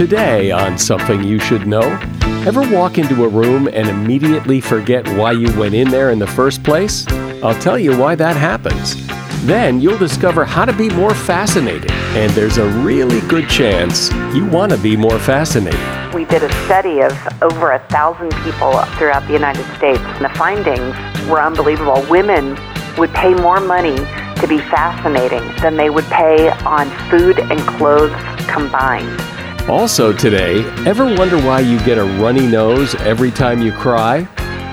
Today, 0.00 0.50
on 0.50 0.78
Something 0.78 1.22
You 1.22 1.38
Should 1.38 1.66
Know, 1.66 1.82
ever 2.46 2.62
walk 2.74 2.96
into 2.96 3.22
a 3.24 3.28
room 3.28 3.68
and 3.68 3.86
immediately 3.86 4.58
forget 4.58 5.06
why 5.10 5.32
you 5.32 5.52
went 5.60 5.74
in 5.74 5.90
there 5.90 6.08
in 6.10 6.18
the 6.18 6.26
first 6.26 6.64
place? 6.64 7.06
I'll 7.42 7.60
tell 7.60 7.78
you 7.78 7.94
why 7.98 8.14
that 8.14 8.34
happens. 8.34 8.96
Then 9.44 9.78
you'll 9.78 9.98
discover 9.98 10.46
how 10.46 10.64
to 10.64 10.72
be 10.72 10.88
more 10.88 11.14
fascinating, 11.14 11.90
and 12.16 12.32
there's 12.32 12.56
a 12.56 12.66
really 12.80 13.20
good 13.28 13.46
chance 13.50 14.10
you 14.34 14.46
want 14.46 14.72
to 14.72 14.78
be 14.78 14.96
more 14.96 15.18
fascinating. 15.18 15.78
We 16.14 16.24
did 16.24 16.44
a 16.44 16.52
study 16.64 17.02
of 17.02 17.12
over 17.42 17.72
a 17.72 17.86
thousand 17.88 18.30
people 18.42 18.80
throughout 18.96 19.26
the 19.26 19.34
United 19.34 19.66
States, 19.76 20.00
and 20.00 20.24
the 20.24 20.30
findings 20.30 20.96
were 21.28 21.42
unbelievable. 21.42 22.06
Women 22.08 22.56
would 22.96 23.12
pay 23.12 23.34
more 23.34 23.60
money 23.60 23.96
to 23.96 24.46
be 24.48 24.60
fascinating 24.60 25.46
than 25.60 25.76
they 25.76 25.90
would 25.90 26.06
pay 26.06 26.48
on 26.64 26.88
food 27.10 27.38
and 27.38 27.60
clothes 27.60 28.16
combined. 28.48 29.20
Also, 29.70 30.12
today, 30.12 30.64
ever 30.84 31.04
wonder 31.04 31.36
why 31.36 31.60
you 31.60 31.78
get 31.84 31.96
a 31.96 32.02
runny 32.20 32.44
nose 32.44 32.96
every 32.96 33.30
time 33.30 33.62
you 33.62 33.70
cry? 33.70 34.28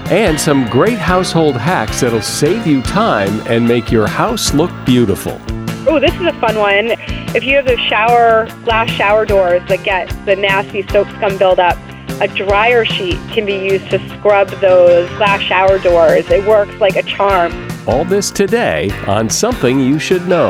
And 0.10 0.40
some 0.40 0.68
great 0.70 0.98
household 0.98 1.56
hacks 1.56 2.02
that'll 2.02 2.20
save 2.20 2.66
you 2.66 2.82
time 2.82 3.40
and 3.46 3.68
make 3.68 3.92
your 3.92 4.08
house 4.08 4.56
look 4.56 4.72
beautiful. 4.88 5.40
Oh, 5.88 6.00
this 6.00 6.16
is 6.16 6.22
a 6.22 6.34
fun 6.40 6.58
one. 6.58 6.96
If 7.36 7.44
you 7.44 7.58
have 7.58 7.66
those 7.66 7.80
shower 7.82 8.48
glass 8.64 8.90
shower 8.90 9.24
doors 9.24 9.62
that 9.68 9.84
get 9.84 10.10
the 10.26 10.36
nasty 10.36 10.82
soap 10.88 11.08
scum 11.10 11.38
buildup, 11.38 11.78
a 12.20 12.28
dryer 12.28 12.84
sheet 12.84 13.20
can 13.30 13.46
be 13.46 13.54
used 13.54 13.92
to 13.92 14.00
scrub 14.18 14.50
those 14.62 15.08
glass 15.18 15.42
shower 15.42 15.78
doors. 15.78 16.28
It 16.32 16.44
works 16.48 16.74
like 16.82 16.96
a 16.96 17.04
charm. 17.04 17.54
All 17.86 18.04
this 18.04 18.32
today 18.32 18.90
on 19.06 19.30
Something 19.30 19.80
You 19.80 20.00
Should 20.00 20.28
Know. 20.28 20.50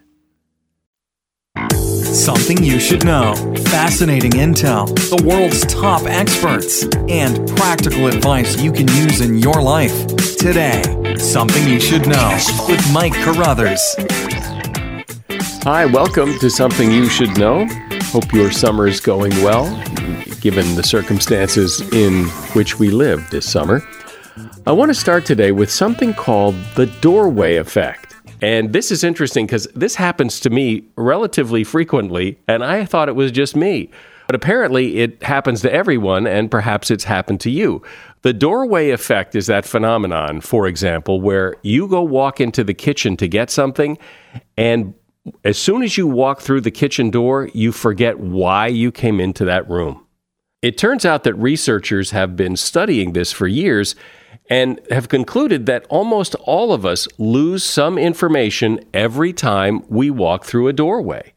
Something 2.11 2.61
you 2.61 2.77
should 2.77 3.05
know. 3.05 3.33
Fascinating 3.69 4.31
intel, 4.31 4.85
the 5.09 5.25
world's 5.25 5.65
top 5.65 6.01
experts, 6.03 6.83
and 7.07 7.47
practical 7.55 8.07
advice 8.07 8.61
you 8.61 8.69
can 8.73 8.85
use 8.89 9.21
in 9.21 9.37
your 9.37 9.61
life. 9.61 10.07
Today, 10.35 11.15
Something 11.17 11.65
You 11.69 11.79
Should 11.79 12.07
Know 12.07 12.37
with 12.67 12.85
Mike 12.91 13.13
Carruthers. 13.13 13.81
Hi, 15.63 15.85
welcome 15.85 16.37
to 16.39 16.49
Something 16.49 16.91
You 16.91 17.07
Should 17.07 17.37
Know. 17.37 17.65
Hope 18.11 18.33
your 18.33 18.51
summer 18.51 18.87
is 18.87 18.99
going 18.99 19.31
well, 19.41 19.65
given 20.41 20.75
the 20.75 20.83
circumstances 20.83 21.79
in 21.93 22.25
which 22.51 22.77
we 22.77 22.91
live 22.91 23.25
this 23.29 23.49
summer. 23.49 23.81
I 24.67 24.73
want 24.73 24.89
to 24.89 24.95
start 24.95 25.25
today 25.25 25.53
with 25.53 25.71
something 25.71 26.13
called 26.13 26.55
the 26.75 26.87
doorway 26.87 27.55
effect. 27.55 28.10
And 28.41 28.73
this 28.73 28.91
is 28.91 29.03
interesting 29.03 29.45
because 29.45 29.67
this 29.75 29.95
happens 29.95 30.39
to 30.41 30.49
me 30.49 30.83
relatively 30.95 31.63
frequently, 31.63 32.39
and 32.47 32.63
I 32.63 32.85
thought 32.85 33.07
it 33.07 33.15
was 33.15 33.31
just 33.31 33.55
me. 33.55 33.91
But 34.27 34.35
apparently, 34.35 34.99
it 34.99 35.21
happens 35.23 35.61
to 35.61 35.71
everyone, 35.71 36.25
and 36.25 36.49
perhaps 36.49 36.89
it's 36.89 37.03
happened 37.03 37.41
to 37.41 37.51
you. 37.51 37.83
The 38.21 38.33
doorway 38.33 38.91
effect 38.91 39.35
is 39.35 39.47
that 39.47 39.65
phenomenon, 39.65 40.41
for 40.41 40.67
example, 40.67 41.19
where 41.21 41.55
you 41.63 41.87
go 41.87 42.01
walk 42.01 42.39
into 42.39 42.63
the 42.63 42.73
kitchen 42.73 43.17
to 43.17 43.27
get 43.27 43.49
something, 43.49 43.97
and 44.57 44.93
as 45.43 45.57
soon 45.57 45.83
as 45.83 45.97
you 45.97 46.07
walk 46.07 46.41
through 46.41 46.61
the 46.61 46.71
kitchen 46.71 47.11
door, 47.11 47.49
you 47.53 47.71
forget 47.71 48.19
why 48.19 48.67
you 48.67 48.91
came 48.91 49.19
into 49.19 49.45
that 49.45 49.69
room. 49.69 50.05
It 50.61 50.77
turns 50.77 51.05
out 51.05 51.23
that 51.25 51.33
researchers 51.35 52.11
have 52.11 52.35
been 52.35 52.55
studying 52.55 53.13
this 53.13 53.31
for 53.31 53.47
years 53.47 53.95
and 54.51 54.81
have 54.91 55.07
concluded 55.07 55.65
that 55.65 55.85
almost 55.89 56.35
all 56.43 56.73
of 56.73 56.85
us 56.85 57.07
lose 57.17 57.63
some 57.63 57.97
information 57.97 58.81
every 58.93 59.31
time 59.31 59.81
we 59.87 60.09
walk 60.11 60.43
through 60.43 60.67
a 60.67 60.73
doorway. 60.73 61.33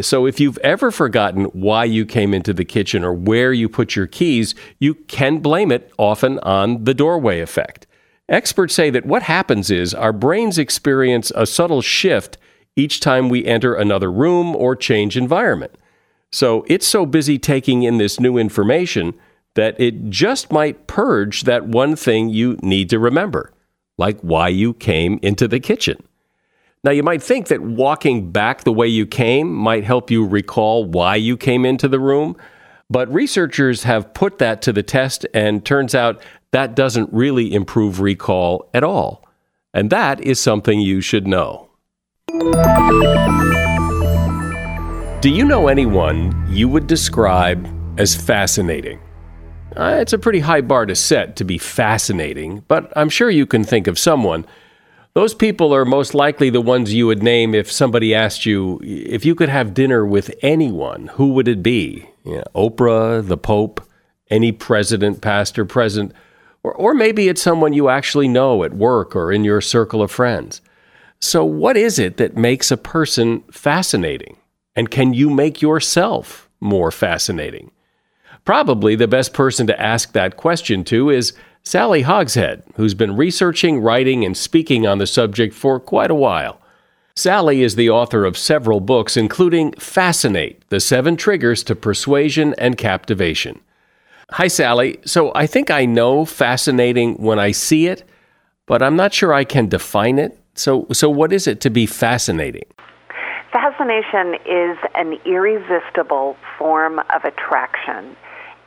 So, 0.00 0.26
if 0.26 0.38
you've 0.38 0.58
ever 0.58 0.92
forgotten 0.92 1.46
why 1.46 1.84
you 1.84 2.06
came 2.06 2.32
into 2.32 2.52
the 2.52 2.64
kitchen 2.64 3.02
or 3.02 3.12
where 3.12 3.52
you 3.52 3.68
put 3.68 3.96
your 3.96 4.06
keys, 4.06 4.54
you 4.78 4.94
can 4.94 5.38
blame 5.38 5.72
it 5.72 5.92
often 5.98 6.38
on 6.40 6.84
the 6.84 6.94
doorway 6.94 7.40
effect. 7.40 7.86
Experts 8.28 8.74
say 8.74 8.90
that 8.90 9.06
what 9.06 9.24
happens 9.24 9.70
is 9.70 9.92
our 9.92 10.12
brains 10.12 10.56
experience 10.56 11.32
a 11.34 11.46
subtle 11.46 11.82
shift 11.82 12.38
each 12.76 13.00
time 13.00 13.28
we 13.28 13.44
enter 13.44 13.74
another 13.74 14.12
room 14.12 14.54
or 14.54 14.76
change 14.76 15.16
environment. 15.16 15.76
So, 16.30 16.64
it's 16.68 16.86
so 16.86 17.06
busy 17.06 17.40
taking 17.40 17.82
in 17.82 17.98
this 17.98 18.20
new 18.20 18.38
information 18.38 19.14
that 19.56 19.78
it 19.80 20.08
just 20.08 20.52
might 20.52 20.86
purge 20.86 21.42
that 21.42 21.66
one 21.66 21.96
thing 21.96 22.28
you 22.28 22.58
need 22.62 22.88
to 22.90 22.98
remember, 22.98 23.52
like 23.98 24.20
why 24.20 24.48
you 24.48 24.72
came 24.72 25.18
into 25.22 25.48
the 25.48 25.58
kitchen. 25.58 26.02
Now, 26.84 26.92
you 26.92 27.02
might 27.02 27.22
think 27.22 27.48
that 27.48 27.62
walking 27.62 28.30
back 28.30 28.62
the 28.62 28.72
way 28.72 28.86
you 28.86 29.06
came 29.06 29.52
might 29.52 29.82
help 29.82 30.10
you 30.10 30.24
recall 30.24 30.84
why 30.84 31.16
you 31.16 31.36
came 31.36 31.64
into 31.64 31.88
the 31.88 31.98
room, 31.98 32.36
but 32.88 33.12
researchers 33.12 33.82
have 33.82 34.14
put 34.14 34.38
that 34.38 34.62
to 34.62 34.72
the 34.72 34.84
test, 34.84 35.26
and 35.34 35.64
turns 35.64 35.94
out 35.94 36.22
that 36.52 36.76
doesn't 36.76 37.12
really 37.12 37.52
improve 37.52 38.00
recall 38.00 38.70
at 38.72 38.84
all. 38.84 39.24
And 39.74 39.90
that 39.90 40.20
is 40.20 40.38
something 40.38 40.80
you 40.80 41.00
should 41.00 41.26
know. 41.26 41.68
Do 45.20 45.30
you 45.30 45.44
know 45.44 45.66
anyone 45.68 46.46
you 46.48 46.68
would 46.68 46.86
describe 46.86 47.66
as 47.98 48.14
fascinating? 48.14 49.00
Uh, 49.76 49.98
it's 50.00 50.14
a 50.14 50.18
pretty 50.18 50.40
high 50.40 50.62
bar 50.62 50.86
to 50.86 50.94
set 50.94 51.36
to 51.36 51.44
be 51.44 51.58
fascinating, 51.58 52.64
but 52.66 52.90
I'm 52.96 53.10
sure 53.10 53.28
you 53.28 53.46
can 53.46 53.62
think 53.62 53.86
of 53.86 53.98
someone. 53.98 54.46
Those 55.12 55.34
people 55.34 55.74
are 55.74 55.84
most 55.84 56.14
likely 56.14 56.48
the 56.48 56.62
ones 56.62 56.94
you 56.94 57.06
would 57.06 57.22
name 57.22 57.54
if 57.54 57.70
somebody 57.70 58.14
asked 58.14 58.46
you 58.46 58.80
if 58.82 59.24
you 59.24 59.34
could 59.34 59.50
have 59.50 59.74
dinner 59.74 60.04
with 60.04 60.34
anyone, 60.42 61.08
who 61.14 61.32
would 61.34 61.48
it 61.48 61.62
be? 61.62 62.08
You 62.24 62.36
know, 62.36 62.44
Oprah, 62.54 63.26
the 63.26 63.36
Pope, 63.36 63.86
any 64.30 64.50
president, 64.50 65.20
pastor, 65.20 65.64
president, 65.64 66.12
or, 66.62 66.74
or 66.74 66.94
maybe 66.94 67.28
it's 67.28 67.42
someone 67.42 67.72
you 67.72 67.88
actually 67.88 68.28
know 68.28 68.64
at 68.64 68.74
work 68.74 69.14
or 69.14 69.30
in 69.30 69.44
your 69.44 69.60
circle 69.60 70.02
of 70.02 70.10
friends. 70.10 70.60
So, 71.20 71.44
what 71.44 71.76
is 71.76 71.98
it 71.98 72.16
that 72.16 72.36
makes 72.36 72.70
a 72.70 72.76
person 72.76 73.42
fascinating? 73.50 74.36
And 74.74 74.90
can 74.90 75.14
you 75.14 75.30
make 75.30 75.62
yourself 75.62 76.48
more 76.60 76.90
fascinating? 76.90 77.70
Probably 78.46 78.94
the 78.94 79.08
best 79.08 79.34
person 79.34 79.66
to 79.66 79.78
ask 79.78 80.12
that 80.12 80.36
question 80.36 80.84
to 80.84 81.10
is 81.10 81.32
Sally 81.64 82.02
Hogshead, 82.02 82.62
who's 82.76 82.94
been 82.94 83.16
researching, 83.16 83.80
writing, 83.80 84.24
and 84.24 84.36
speaking 84.36 84.86
on 84.86 84.98
the 84.98 85.06
subject 85.06 85.52
for 85.52 85.80
quite 85.80 86.12
a 86.12 86.14
while. 86.14 86.60
Sally 87.16 87.64
is 87.64 87.74
the 87.74 87.90
author 87.90 88.24
of 88.24 88.38
several 88.38 88.78
books, 88.78 89.16
including 89.16 89.72
Fascinate 89.72 90.62
The 90.68 90.78
Seven 90.78 91.16
Triggers 91.16 91.64
to 91.64 91.74
Persuasion 91.74 92.54
and 92.56 92.78
Captivation. 92.78 93.58
Hi, 94.30 94.46
Sally. 94.46 95.00
So 95.04 95.32
I 95.34 95.48
think 95.48 95.72
I 95.72 95.84
know 95.84 96.24
fascinating 96.24 97.14
when 97.14 97.40
I 97.40 97.50
see 97.50 97.88
it, 97.88 98.04
but 98.66 98.80
I'm 98.80 98.94
not 98.94 99.12
sure 99.12 99.34
I 99.34 99.42
can 99.42 99.68
define 99.68 100.20
it. 100.20 100.38
So, 100.54 100.86
so 100.92 101.10
what 101.10 101.32
is 101.32 101.48
it 101.48 101.60
to 101.62 101.70
be 101.70 101.84
fascinating? 101.84 102.66
Fascination 103.52 104.34
is 104.46 104.78
an 104.94 105.14
irresistible 105.24 106.36
form 106.56 107.00
of 107.00 107.24
attraction. 107.24 108.14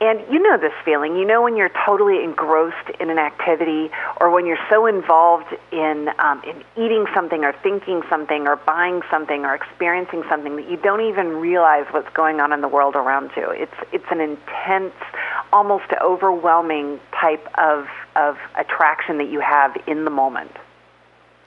And 0.01 0.21
you 0.31 0.41
know 0.41 0.57
this 0.57 0.73
feeling. 0.85 1.17
You 1.17 1.25
know 1.25 1.41
when 1.41 1.57
you're 1.57 1.71
totally 1.85 2.23
engrossed 2.23 2.89
in 3.01 3.09
an 3.09 3.19
activity, 3.19 3.91
or 4.21 4.29
when 4.29 4.45
you're 4.45 4.65
so 4.69 4.85
involved 4.85 5.53
in 5.73 6.09
um, 6.19 6.41
in 6.43 6.63
eating 6.81 7.05
something, 7.13 7.43
or 7.43 7.53
thinking 7.61 8.01
something, 8.09 8.47
or 8.47 8.55
buying 8.55 9.01
something, 9.11 9.43
or 9.43 9.53
experiencing 9.53 10.23
something 10.29 10.55
that 10.55 10.69
you 10.69 10.77
don't 10.77 11.01
even 11.01 11.27
realize 11.27 11.85
what's 11.91 12.09
going 12.13 12.39
on 12.39 12.53
in 12.53 12.61
the 12.61 12.67
world 12.69 12.95
around 12.95 13.31
you. 13.35 13.49
It's 13.49 13.75
it's 13.91 14.05
an 14.09 14.21
intense, 14.21 14.95
almost 15.51 15.91
overwhelming 16.01 17.01
type 17.19 17.45
of 17.57 17.87
of 18.15 18.37
attraction 18.55 19.17
that 19.17 19.29
you 19.29 19.41
have 19.41 19.75
in 19.85 20.05
the 20.05 20.11
moment. 20.11 20.51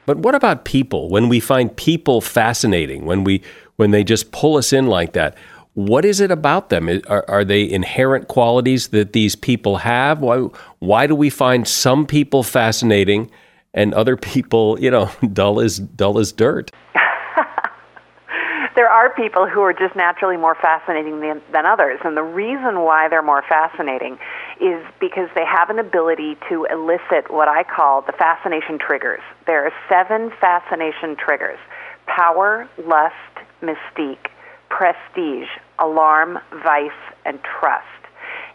But 0.04 0.18
what 0.18 0.34
about 0.34 0.66
people? 0.66 1.08
When 1.08 1.30
we 1.30 1.40
find 1.40 1.74
people 1.74 2.20
fascinating, 2.20 3.06
when 3.06 3.24
we 3.24 3.42
when 3.76 3.92
they 3.92 4.04
just 4.04 4.30
pull 4.30 4.58
us 4.58 4.74
in 4.74 4.88
like 4.88 5.14
that, 5.14 5.36
what 5.74 6.04
is 6.04 6.20
it 6.20 6.30
about 6.30 6.68
them? 6.68 6.88
Are, 7.08 7.24
are 7.28 7.44
they 7.44 7.68
inherent 7.68 8.28
qualities 8.28 8.88
that 8.88 9.12
these 9.12 9.34
people 9.34 9.78
have? 9.78 10.20
Why, 10.20 10.48
why 10.80 11.06
do 11.06 11.14
we 11.14 11.30
find 11.30 11.66
some 11.66 12.06
people 12.06 12.42
fascinating 12.42 13.30
and 13.72 13.94
other 13.94 14.16
people, 14.16 14.78
you 14.78 14.90
know, 14.90 15.10
dull 15.32 15.60
as 15.60 15.78
dull 15.78 16.18
as 16.18 16.32
dirt? 16.32 16.70
there 18.74 18.88
are 18.88 19.14
people 19.14 19.48
who 19.48 19.62
are 19.62 19.72
just 19.72 19.96
naturally 19.96 20.36
more 20.36 20.54
fascinating 20.56 21.20
than, 21.20 21.40
than 21.52 21.64
others, 21.64 22.00
and 22.04 22.18
the 22.18 22.22
reason 22.22 22.80
why 22.80 23.08
they're 23.08 23.22
more 23.22 23.42
fascinating 23.48 24.18
is 24.60 24.84
because 25.00 25.30
they 25.34 25.44
have 25.46 25.70
an 25.70 25.78
ability 25.78 26.36
to 26.50 26.66
elicit 26.70 27.30
what 27.30 27.48
I 27.48 27.64
call 27.64 28.02
the 28.02 28.12
fascination 28.12 28.78
triggers. 28.78 29.22
There 29.46 29.64
are 29.64 29.72
seven 29.88 30.30
fascination 30.38 31.16
triggers: 31.16 31.58
power, 32.06 32.68
lust, 32.84 33.14
mystique, 33.62 34.28
prestige, 34.72 35.48
alarm, 35.78 36.38
vice, 36.64 36.90
and 37.26 37.38
trust. 37.42 37.86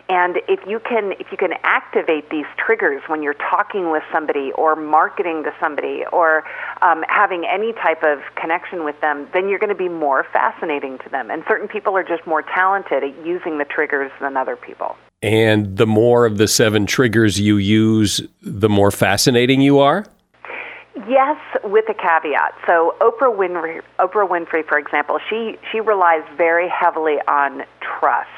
And 0.10 0.38
if 0.48 0.60
you 0.66 0.80
can 0.80 1.12
if 1.20 1.28
you 1.32 1.38
can 1.38 1.52
activate 1.64 2.30
these 2.30 2.46
triggers 2.58 3.04
when 3.08 3.22
you're 3.22 3.36
talking 3.36 3.92
with 3.92 4.04
somebody 4.12 4.52
or 4.54 4.76
marketing 4.76 5.44
to 5.44 5.54
somebody 5.60 6.04
or 6.14 6.46
um, 6.82 7.04
having 7.10 7.46
any 7.46 7.74
type 7.74 8.04
of 8.04 8.20
connection 8.36 8.86
with 8.86 9.00
them, 9.02 9.28
then 9.34 9.50
you're 9.50 9.60
going 9.60 9.70
to 9.70 9.76
be 9.76 9.90
more 9.90 10.26
fascinating 10.32 10.98
to 11.00 11.10
them. 11.10 11.30
And 11.30 11.44
certain 11.48 11.68
people 11.68 11.96
are 11.98 12.04
just 12.04 12.26
more 12.26 12.42
talented 12.42 13.04
at 13.04 13.26
using 13.26 13.58
the 13.58 13.66
triggers 13.66 14.12
than 14.22 14.38
other 14.38 14.56
people. 14.56 14.96
And 15.22 15.76
the 15.78 15.88
more 15.88 16.26
of 16.26 16.38
the 16.38 16.48
seven 16.48 16.86
triggers 16.86 17.40
you 17.40 17.58
use, 17.58 18.22
the 18.42 18.70
more 18.70 18.92
fascinating 18.92 19.60
you 19.60 19.80
are. 19.80 20.06
Yes, 21.06 21.38
with 21.64 21.86
a 21.90 21.94
caveat. 21.94 22.56
So 22.66 22.96
Oprah 23.02 23.36
Winfrey, 23.36 23.82
Oprah 24.00 24.28
Winfrey, 24.28 24.66
for 24.66 24.80
example, 24.80 25.20
she 25.30 25.58
she 25.72 25.80
relies 25.80 26.24
very 26.38 26.68
heavily 26.68 27.18
on 27.28 27.64
trust. 27.82 28.30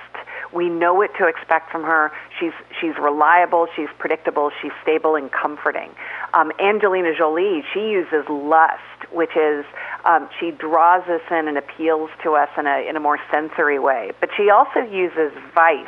We 0.51 0.67
know 0.67 0.93
what 0.93 1.11
to 1.19 1.27
expect 1.27 1.71
from 1.71 1.83
her. 1.83 2.11
She's 2.37 2.51
she's 2.81 2.95
reliable. 2.99 3.67
She's 3.75 3.87
predictable. 3.97 4.51
She's 4.61 4.73
stable 4.81 5.15
and 5.15 5.31
comforting. 5.31 5.91
Um, 6.33 6.51
Angelina 6.59 7.15
Jolie, 7.15 7.63
she 7.73 7.91
uses 7.91 8.27
lust, 8.27 9.07
which 9.13 9.37
is 9.37 9.63
um, 10.03 10.27
she 10.39 10.51
draws 10.51 11.07
us 11.07 11.21
in 11.31 11.47
and 11.47 11.57
appeals 11.57 12.09
to 12.23 12.33
us 12.33 12.49
in 12.57 12.67
a 12.67 12.89
in 12.89 12.97
a 12.97 12.99
more 12.99 13.19
sensory 13.31 13.79
way. 13.79 14.11
But 14.19 14.31
she 14.35 14.49
also 14.49 14.79
uses 14.81 15.31
vice, 15.55 15.87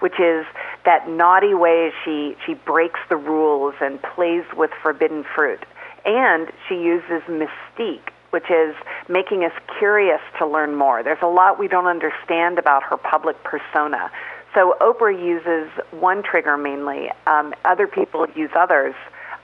which 0.00 0.20
is 0.20 0.44
that 0.84 1.08
naughty 1.08 1.54
way 1.54 1.90
she 2.04 2.36
she 2.44 2.52
breaks 2.52 3.00
the 3.08 3.16
rules 3.16 3.74
and 3.80 4.02
plays 4.02 4.44
with 4.54 4.72
forbidden 4.82 5.24
fruit. 5.34 5.64
And 6.04 6.48
she 6.68 6.74
uses 6.74 7.22
mystique, 7.28 8.10
which 8.30 8.50
is 8.50 8.74
making 9.08 9.44
us 9.44 9.52
curious 9.78 10.20
to 10.38 10.46
learn 10.46 10.74
more. 10.74 11.02
There's 11.02 11.22
a 11.22 11.26
lot 11.28 11.58
we 11.58 11.68
don't 11.68 11.86
understand 11.86 12.58
about 12.58 12.82
her 12.84 12.96
public 12.96 13.42
persona. 13.44 14.10
So 14.54 14.74
Oprah 14.80 15.16
uses 15.18 15.70
one 15.92 16.22
trigger 16.22 16.56
mainly. 16.56 17.10
Um, 17.26 17.54
other 17.64 17.86
people 17.86 18.26
use 18.34 18.50
others. 18.54 18.94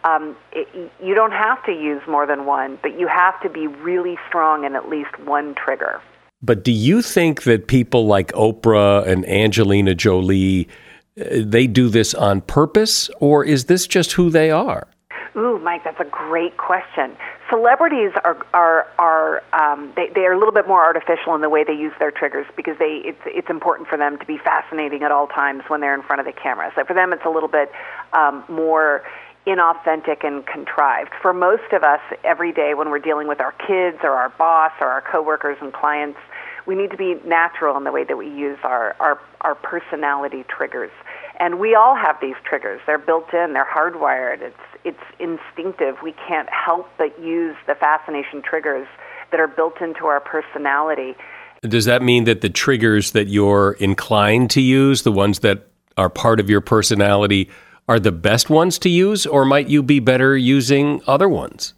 Um, 0.05 0.37
it, 0.53 0.69
you 1.03 1.15
don't 1.15 1.33
have 1.33 1.65
to 1.65 1.73
use 1.73 2.03
more 2.07 2.27
than 2.27 2.47
one, 2.47 2.79
but 2.83 2.99
you 2.99 3.09
have 3.09 3.41
to 3.43 3.49
be 3.49 3.67
really 3.67 4.17
strong 4.29 4.65
in 4.65 4.77
at 4.77 4.89
least 4.89 5.19
one 5.21 5.55
trigger. 5.55 6.01
But 6.41 6.63
do 6.63 6.71
you 6.71 7.03
think 7.03 7.43
that 7.45 7.67
people 7.67 8.07
like 8.07 8.31
Oprah 8.33 9.07
and 9.07 9.29
Angelina 9.29 9.95
Jolie, 9.95 10.69
uh, 11.21 11.25
they 11.41 11.67
do 11.67 11.89
this 11.89 12.15
on 12.15 12.43
purpose, 12.43 13.11
or 13.19 13.45
is 13.45 13.65
this 13.65 13.87
just 13.87 14.13
who 14.13 14.31
they 14.31 14.51
are? 14.51 14.87
Ooh, 15.39 15.59
Mike, 15.61 15.85
that's 15.85 16.01
a 16.01 16.05
great 16.05 16.57
question. 16.57 17.17
Celebrities 17.49 18.11
are 18.25 18.45
are 18.53 18.89
are 18.99 19.43
um, 19.53 19.93
they 19.95 20.11
they 20.13 20.23
are 20.23 20.33
a 20.33 20.39
little 20.39 20.53
bit 20.53 20.67
more 20.67 20.83
artificial 20.83 21.37
in 21.37 21.43
the 21.43 21.49
way 21.49 21.63
they 21.63 21.75
use 21.75 21.93
their 22.01 22.11
triggers 22.11 22.47
because 22.57 22.77
they 22.79 23.03
it's 23.05 23.23
it's 23.25 23.49
important 23.49 23.89
for 23.89 23.97
them 23.97 24.19
to 24.19 24.27
be 24.27 24.37
fascinating 24.37 25.05
at 25.05 25.13
all 25.13 25.29
times 25.29 25.63
when 25.69 25.81
they're 25.81 25.95
in 25.95 26.03
front 26.03 26.19
of 26.19 26.27
the 26.27 26.33
camera. 26.33 26.73
So 26.75 26.85
for 26.85 26.93
them, 26.93 27.13
it's 27.13 27.25
a 27.25 27.31
little 27.31 27.49
bit 27.49 27.71
um, 28.15 28.43
more 28.49 29.05
inauthentic 29.47 30.27
and 30.27 30.45
contrived. 30.45 31.13
For 31.23 31.33
most 31.33 31.73
of 31.73 31.85
us, 31.85 32.01
every 32.25 32.53
day 32.53 32.75
when 32.75 32.91
we're 32.91 32.99
dealing 32.99 33.29
with 33.29 33.41
our 33.41 33.53
kids 33.53 33.99
or 34.03 34.11
our 34.11 34.31
boss 34.31 34.73
or 34.81 34.89
our 34.89 35.03
coworkers 35.03 35.57
and 35.61 35.73
clients, 35.73 36.19
we 36.67 36.75
need 36.75 36.91
to 36.91 36.97
be 36.97 37.15
natural 37.25 37.77
in 37.77 37.85
the 37.85 37.93
way 37.93 38.03
that 38.03 38.17
we 38.17 38.27
use 38.27 38.59
our 38.65 38.97
our, 38.99 39.21
our 39.43 39.55
personality 39.55 40.45
triggers. 40.49 40.91
And 41.41 41.61
we 41.61 41.75
all 41.75 41.95
have 41.95 42.17
these 42.21 42.35
triggers. 42.45 42.81
They're 42.87 42.99
built 42.99 43.33
in, 43.33 43.53
they're 43.53 43.67
hardwired. 43.67 44.43
It's 44.43 44.57
it's 44.85 44.99
instinctive. 45.19 45.97
We 46.03 46.15
can't 46.27 46.49
help 46.51 46.89
but 46.99 47.19
use 47.21 47.57
the 47.67 47.75
fascination 47.75 48.43
triggers 48.43 48.87
that 49.31 49.41
are 49.41 49.49
built 49.49 49.81
into 49.81 50.07
our 50.07 50.21
personality. 50.21 51.15
Does 51.63 51.85
that 51.87 52.03
mean 52.03 52.25
that 52.25 52.41
the 52.41 52.49
triggers 52.49 53.11
that 53.13 53.29
you're 53.29 53.73
inclined 53.81 54.51
to 54.53 54.61
use, 54.61 55.03
the 55.03 55.13
ones 55.13 55.41
that 55.41 55.67
are 55.97 56.09
part 56.09 56.39
of 56.41 56.49
your 56.49 56.61
personality, 56.61 57.51
are 57.89 57.99
the 57.99 58.13
best 58.13 58.49
ones 58.49 58.79
to 58.81 58.89
use, 58.89 59.27
or 59.27 59.45
might 59.45 59.69
you 59.69 59.83
be 59.83 59.99
better 59.99 60.37
using 60.37 61.03
other 61.07 61.29
ones? 61.29 61.75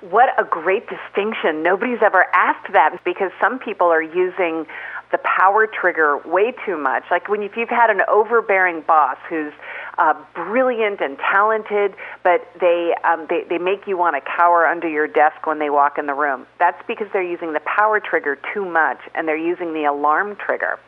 What 0.00 0.28
a 0.38 0.44
great 0.44 0.84
distinction. 0.88 1.62
Nobody's 1.62 1.98
ever 2.02 2.26
asked 2.32 2.72
that 2.72 2.98
because 3.04 3.30
some 3.40 3.58
people 3.58 3.88
are 3.88 4.02
using 4.02 4.66
the 5.10 5.18
power 5.18 5.66
trigger 5.66 6.18
way 6.18 6.52
too 6.66 6.76
much. 6.76 7.04
Like 7.10 7.28
when 7.28 7.42
if 7.42 7.56
you've 7.56 7.68
had 7.68 7.90
an 7.90 8.02
overbearing 8.08 8.82
boss 8.82 9.16
who's 9.28 9.52
uh, 9.96 10.14
brilliant 10.34 11.00
and 11.00 11.18
talented, 11.18 11.94
but 12.22 12.46
they, 12.60 12.94
um, 13.04 13.26
they 13.28 13.44
they 13.48 13.58
make 13.58 13.86
you 13.86 13.96
want 13.96 14.16
to 14.16 14.30
cower 14.36 14.66
under 14.66 14.88
your 14.88 15.06
desk 15.06 15.46
when 15.46 15.58
they 15.58 15.70
walk 15.70 15.98
in 15.98 16.06
the 16.06 16.14
room. 16.14 16.46
That's 16.58 16.80
because 16.86 17.08
they're 17.12 17.22
using 17.22 17.52
the 17.52 17.60
power 17.60 18.00
trigger 18.00 18.38
too 18.52 18.64
much, 18.64 19.00
and 19.14 19.26
they're 19.26 19.36
using 19.36 19.72
the 19.72 19.84
alarm 19.84 20.36
trigger. 20.36 20.78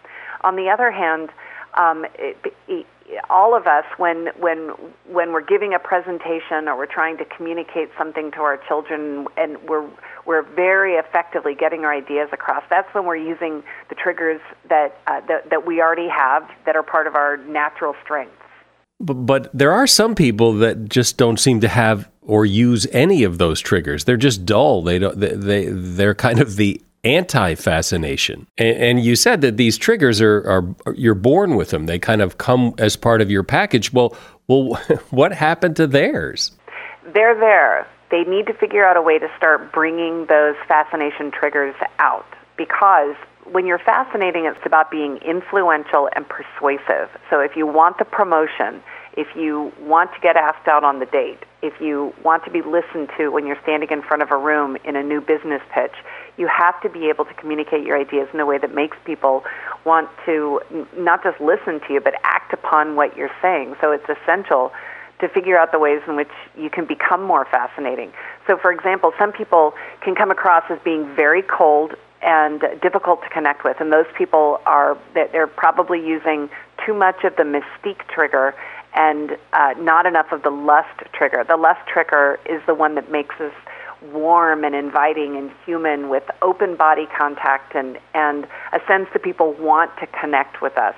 On 0.43 0.57
the 0.57 0.71
other 0.71 0.91
hand, 0.91 1.31
um, 1.75 2.07
it, 2.15 2.37
it, 2.69 2.87
all 3.29 3.57
of 3.57 3.67
us, 3.67 3.85
when 3.97 4.29
when 4.39 4.71
when 5.09 5.33
we're 5.33 5.45
giving 5.45 5.75
a 5.75 5.79
presentation 5.79 6.69
or 6.69 6.77
we're 6.77 6.87
trying 6.87 7.17
to 7.19 7.25
communicate 7.25 7.91
something 7.99 8.31
to 8.33 8.39
our 8.39 8.57
children, 8.69 9.27
and 9.37 9.57
we're 9.69 9.89
we're 10.27 10.43
very 10.43 10.95
effectively 10.95 11.55
getting 11.55 11.85
our 11.85 11.93
ideas 11.93 12.29
across. 12.33 12.63
That's 12.71 12.93
when 12.95 13.07
we're 13.07 13.17
using 13.17 13.63
the 13.89 13.95
triggers 13.95 14.41
that 14.69 14.99
uh, 15.07 15.21
that, 15.29 15.51
that 15.51 15.67
we 15.67 15.81
already 15.81 16.09
have 16.09 16.49
that 16.67 16.77
are 16.77 16.83
part 16.83 17.07
of 17.07 17.15
our 17.15 17.37
natural 17.37 17.95
strengths. 18.03 18.35
But, 19.01 19.15
but 19.15 19.51
there 19.55 19.73
are 19.73 19.87
some 19.87 20.15
people 20.15 20.53
that 20.55 20.89
just 20.89 21.17
don't 21.17 21.41
seem 21.41 21.61
to 21.61 21.69
have 21.69 22.11
or 22.23 22.45
use 22.45 22.87
any 22.93 23.25
of 23.25 23.39
those 23.39 23.61
triggers. 23.61 24.05
They're 24.05 24.17
just 24.17 24.45
dull. 24.45 24.83
They 24.83 24.99
don't. 24.99 25.19
They, 25.19 25.35
they 25.35 25.67
they're 25.67 26.15
kind 26.15 26.39
of 26.41 26.57
the 26.57 26.81
anti 27.05 27.55
fascination. 27.55 28.47
And, 28.59 28.77
and, 28.77 29.01
you 29.05 29.17
said 29.17 29.41
that 29.41 29.57
these 29.57 29.79
triggers 29.79 30.21
are, 30.21 30.43
are 30.87 30.95
you're 30.95 31.15
born 31.15 31.57
with 31.57 31.71
them. 31.71 31.87
They 31.87 31.99
kind 31.99 32.23
of 32.23 32.39
come 32.39 32.75
as 32.79 32.97
part 32.97 33.21
of 33.21 33.31
your 33.31 33.43
package. 33.43 33.93
Well, 33.93 34.17
well, 34.49 34.75
what 35.11 35.33
happened 35.33 35.77
to 35.77 35.87
theirs? 35.87 36.53
They're 37.15 37.39
there. 37.39 37.87
they 38.11 38.25
need 38.25 38.47
to 38.47 38.55
figure 38.55 38.85
out 38.85 38.97
a 38.97 39.03
way 39.03 39.19
to 39.19 39.29
start 39.37 39.73
bringing 39.73 40.27
those 40.27 40.57
fascination 40.69 41.31
triggers 41.31 41.75
out 41.99 42.27
because 42.57 43.17
when 43.51 43.67
you're 43.67 43.79
fascinating, 43.79 44.45
it's 44.45 44.65
about 44.65 44.91
being 44.91 45.17
influential 45.19 46.09
and 46.15 46.27
persuasive. 46.29 47.09
So 47.31 47.41
if 47.41 47.57
you 47.57 47.67
want 47.67 47.99
the 47.99 48.05
promotion, 48.05 48.83
if 49.17 49.29
you 49.35 49.73
want 49.81 50.13
to 50.15 50.21
get 50.21 50.37
asked 50.37 50.69
out 50.69 50.85
on 50.85 51.01
the 51.01 51.07
date, 51.07 51.41
if 51.63 51.81
you 51.81 52.15
want 52.25 52.45
to 52.45 52.51
be 52.51 52.63
listened 52.63 53.11
to 53.19 53.29
when 53.31 53.47
you're 53.47 53.61
standing 53.63 53.91
in 53.91 54.03
front 54.03 54.23
of 54.23 54.31
a 54.31 54.37
room 54.37 54.77
in 54.85 54.97
a 54.97 55.03
new 55.03 55.21
business 55.21 55.61
pitch, 55.75 55.95
you 56.37 56.47
have 56.47 56.81
to 56.83 56.89
be 56.89 57.09
able 57.09 57.25
to 57.25 57.35
communicate 57.35 57.85
your 57.85 57.99
ideas 57.99 58.29
in 58.33 58.41
a 58.41 58.47
way 58.47 58.59
that 58.59 58.75
makes 58.75 58.97
people 59.05 59.45
want 59.85 60.09
to 60.27 60.61
not 60.97 61.23
just 61.23 61.41
listen 61.41 61.81
to 61.87 61.93
you, 61.93 62.01
but 62.01 62.15
act 62.23 62.53
upon 62.53 62.97
what 62.97 63.17
you're 63.17 63.35
saying. 63.43 63.75
So 63.81 63.91
it's 63.91 64.09
essential 64.09 64.73
to 65.21 65.29
figure 65.29 65.59
out 65.59 65.73
the 65.73 65.79
ways 65.79 66.01
in 66.07 66.17
which 66.17 66.31
you 66.57 66.71
can 66.71 66.87
become 66.87 67.23
more 67.23 67.45
fascinating. 67.45 68.13
So, 68.47 68.57
for 68.57 68.73
example, 68.73 69.13
some 69.19 69.33
people 69.33 69.75
can 70.01 70.15
come 70.15 70.31
across 70.31 70.65
as 70.71 70.79
being 70.83 71.15
very 71.15 71.43
cold 71.43 71.95
and 72.23 72.63
difficult 72.83 73.23
to 73.23 73.29
connect 73.31 73.65
with, 73.65 73.81
and 73.81 73.93
those 73.93 74.07
people 74.17 74.61
are 74.67 74.99
they're 75.15 75.47
probably 75.47 76.07
using 76.07 76.51
too 76.85 76.95
much 76.95 77.25
of 77.25 77.37
the 77.37 77.43
mystique 77.43 78.07
trigger 78.09 78.55
and 78.95 79.37
uh, 79.53 79.75
not 79.79 80.07
enough 80.07 80.33
of 80.33 80.43
the 80.43 80.51
lust 80.51 81.01
trigger. 81.13 81.45
The 81.47 81.57
lust 81.57 81.81
trigger 81.87 82.39
is 82.47 82.61
the 82.67 82.75
one 82.75 82.95
that 82.97 83.11
makes 83.11 83.35
us 83.41 83.53
warm 84.13 84.65
and 84.65 84.75
inviting 84.75 85.37
and 85.37 85.51
human 85.65 86.09
with 86.09 86.25
open 86.43 86.77
body 86.77 87.07
contact 87.17 87.75
and, 87.75 87.99
and 88.15 88.47
a 88.73 88.81
sense 88.87 89.09
that 89.13 89.23
people 89.23 89.53
want 89.55 89.91
to 89.99 90.07
connect 90.07 90.63
with 90.63 90.77
us. 90.79 90.95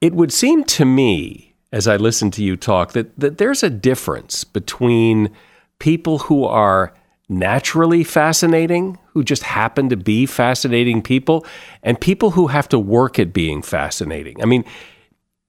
It 0.00 0.14
would 0.14 0.32
seem 0.32 0.64
to 0.64 0.84
me, 0.84 1.54
as 1.72 1.86
I 1.86 1.96
listen 1.96 2.30
to 2.32 2.42
you 2.42 2.56
talk, 2.56 2.92
that, 2.92 3.18
that 3.18 3.38
there's 3.38 3.62
a 3.62 3.70
difference 3.70 4.44
between 4.44 5.30
people 5.78 6.18
who 6.18 6.44
are 6.44 6.92
naturally 7.28 8.02
fascinating, 8.02 8.98
who 9.12 9.22
just 9.22 9.44
happen 9.44 9.88
to 9.88 9.96
be 9.96 10.26
fascinating 10.26 11.00
people, 11.00 11.46
and 11.82 12.00
people 12.00 12.32
who 12.32 12.48
have 12.48 12.68
to 12.68 12.78
work 12.78 13.18
at 13.20 13.32
being 13.32 13.62
fascinating. 13.62 14.42
I 14.42 14.46
mean, 14.46 14.64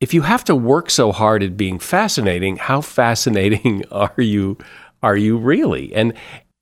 if 0.02 0.16
you 0.16 0.24
have 0.24 0.44
to 0.46 0.56
work 0.56 0.90
so 0.90 1.12
hard 1.12 1.44
at 1.44 1.56
being 1.56 1.78
fascinating, 1.80 2.58
how 2.58 2.82
fascinating 2.82 3.86
are 3.92 4.14
you 4.18 4.58
are 5.02 5.16
you 5.16 5.38
really? 5.38 5.94
And 5.94 6.14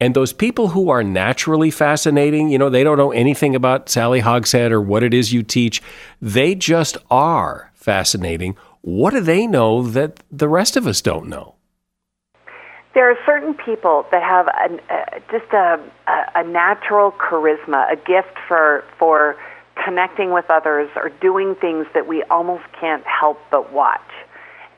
and 0.01 0.13
those 0.13 0.31
people 0.31 0.69
who 0.69 0.89
are 0.89 1.03
naturally 1.03 1.71
fascinating, 1.71 2.49
you 2.49 2.57
know, 2.57 2.69
they 2.69 2.83
don't 2.83 2.97
know 2.97 3.11
anything 3.11 3.55
about 3.55 3.89
Sally 3.89 4.21
Hogshead 4.21 4.71
or 4.71 4.79
what 4.79 5.03
it 5.03 5.13
is 5.13 5.33
you 5.33 5.43
teach. 5.43 5.81
They 6.21 6.55
just 6.55 6.97
are 7.09 7.71
fascinating. 7.73 8.55
What 8.81 9.11
do 9.11 9.19
they 9.19 9.45
know 9.45 9.83
that 9.83 10.23
the 10.31 10.47
rest 10.47 10.77
of 10.77 10.87
us 10.87 11.01
don't 11.01 11.27
know? 11.27 11.55
There 12.93 13.11
are 13.11 13.17
certain 13.25 13.53
people 13.53 14.05
that 14.11 14.23
have 14.23 14.47
a, 14.47 14.93
uh, 14.93 15.19
just 15.31 15.51
a, 15.53 15.79
a 16.35 16.43
natural 16.43 17.11
charisma, 17.11 17.91
a 17.91 17.95
gift 17.95 18.37
for 18.47 18.83
for 18.97 19.35
connecting 19.83 20.31
with 20.31 20.45
others 20.49 20.89
or 20.95 21.09
doing 21.09 21.55
things 21.55 21.85
that 21.93 22.07
we 22.07 22.23
almost 22.23 22.63
can't 22.79 23.05
help 23.05 23.39
but 23.51 23.71
watch. 23.71 24.01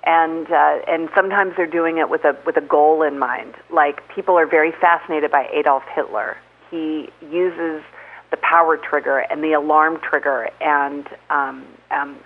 And 0.04 0.52
uh, 0.52 0.80
and 0.88 1.10
sometimes 1.14 1.54
they're 1.56 1.68
doing 1.68 2.00
it 2.00 2.10
with 2.10 2.26
a 2.26 2.36
with 2.46 2.58
a 2.58 2.62
goal 2.62 3.04
in 3.04 3.20
mind. 3.20 3.54
Like 3.72 4.08
people 4.10 4.36
are 4.36 4.48
very 4.48 4.72
fascinated 4.72 5.30
by 5.32 5.48
Adolf 5.54 5.84
Hitler. 5.94 6.38
He 6.72 7.10
uses 7.22 7.84
the 8.32 8.38
power 8.38 8.78
trigger 8.78 9.20
and 9.20 9.44
the 9.44 9.54
alarm 9.54 10.00
trigger, 10.02 10.50
and 10.60 11.08
um, 11.30 11.68
um, 11.92 12.18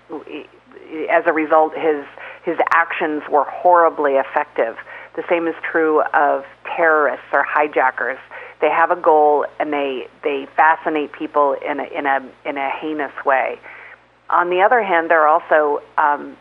as 1.10 1.24
a 1.26 1.34
result, 1.34 1.74
his 1.76 2.06
his 2.46 2.58
actions 2.74 3.24
were 3.30 3.44
horribly 3.44 4.14
effective. 4.14 4.78
The 5.18 5.24
same 5.28 5.48
is 5.48 5.56
true 5.70 6.02
of 6.14 6.46
terrorists 6.78 7.26
or 7.34 7.44
hijackers 7.44 8.20
they 8.62 8.70
have 8.70 8.92
a 8.92 8.96
goal 8.96 9.46
and 9.60 9.72
they 9.74 10.08
they 10.24 10.48
fascinate 10.56 11.12
people 11.12 11.54
in 11.54 11.80
a 11.80 11.84
in 11.84 12.06
a 12.06 12.20
in 12.46 12.58
a 12.58 12.70
heinous 12.70 13.14
way. 13.26 13.60
On 14.30 14.50
the 14.50 14.62
other 14.62 14.82
hand, 14.82 15.10
there 15.10 15.22
are 15.22 15.28
also 15.28 15.84
um, 15.98 16.36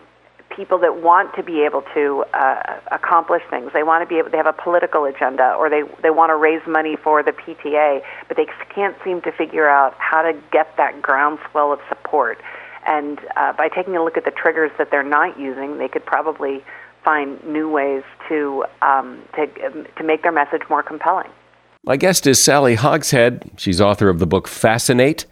people 0.54 0.78
that 0.78 1.02
want 1.02 1.34
to 1.34 1.42
be 1.42 1.64
able 1.64 1.82
to 1.94 2.24
uh, 2.32 2.80
accomplish 2.90 3.42
things. 3.50 3.70
They 3.72 3.82
want 3.82 4.02
to 4.02 4.08
be 4.08 4.18
able. 4.18 4.30
They 4.30 4.36
have 4.36 4.46
a 4.46 4.52
political 4.52 5.04
agenda, 5.04 5.54
or 5.58 5.68
they 5.68 5.82
they 6.02 6.10
want 6.10 6.30
to 6.30 6.36
raise 6.36 6.62
money 6.66 6.96
for 6.96 7.22
the 7.22 7.32
PTA, 7.32 8.02
but 8.28 8.36
they 8.36 8.46
can't 8.74 8.96
seem 9.04 9.20
to 9.22 9.32
figure 9.32 9.68
out 9.68 9.94
how 9.98 10.22
to 10.22 10.32
get 10.52 10.76
that 10.76 11.02
groundswell 11.02 11.72
of 11.72 11.80
support. 11.88 12.40
And 12.86 13.18
uh, 13.36 13.54
by 13.54 13.68
taking 13.68 13.96
a 13.96 14.04
look 14.04 14.16
at 14.16 14.24
the 14.24 14.30
triggers 14.30 14.70
that 14.78 14.90
they're 14.90 15.02
not 15.02 15.38
using, 15.38 15.78
they 15.78 15.88
could 15.88 16.04
probably 16.04 16.62
find 17.02 17.42
new 17.44 17.68
ways 17.68 18.02
to 18.28 18.64
um, 18.82 19.22
to 19.34 19.46
to 19.96 20.04
make 20.04 20.22
their 20.22 20.32
message 20.32 20.62
more 20.70 20.82
compelling. 20.82 21.30
My 21.86 21.98
guest 21.98 22.26
is 22.26 22.42
Sally 22.42 22.76
Hogshead. 22.76 23.50
She's 23.58 23.78
author 23.78 24.08
of 24.08 24.18
the 24.18 24.26
book 24.26 24.48
Fascinate 24.48 25.26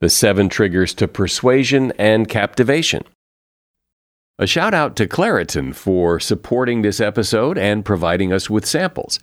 The 0.00 0.08
Seven 0.08 0.48
Triggers 0.48 0.94
to 0.94 1.06
Persuasion 1.06 1.92
and 1.98 2.26
Captivation. 2.26 3.04
A 4.38 4.46
shout 4.46 4.72
out 4.72 4.96
to 4.96 5.06
Claritin 5.06 5.74
for 5.74 6.18
supporting 6.18 6.80
this 6.80 6.98
episode 6.98 7.58
and 7.58 7.84
providing 7.84 8.32
us 8.32 8.48
with 8.48 8.64
samples. 8.64 9.20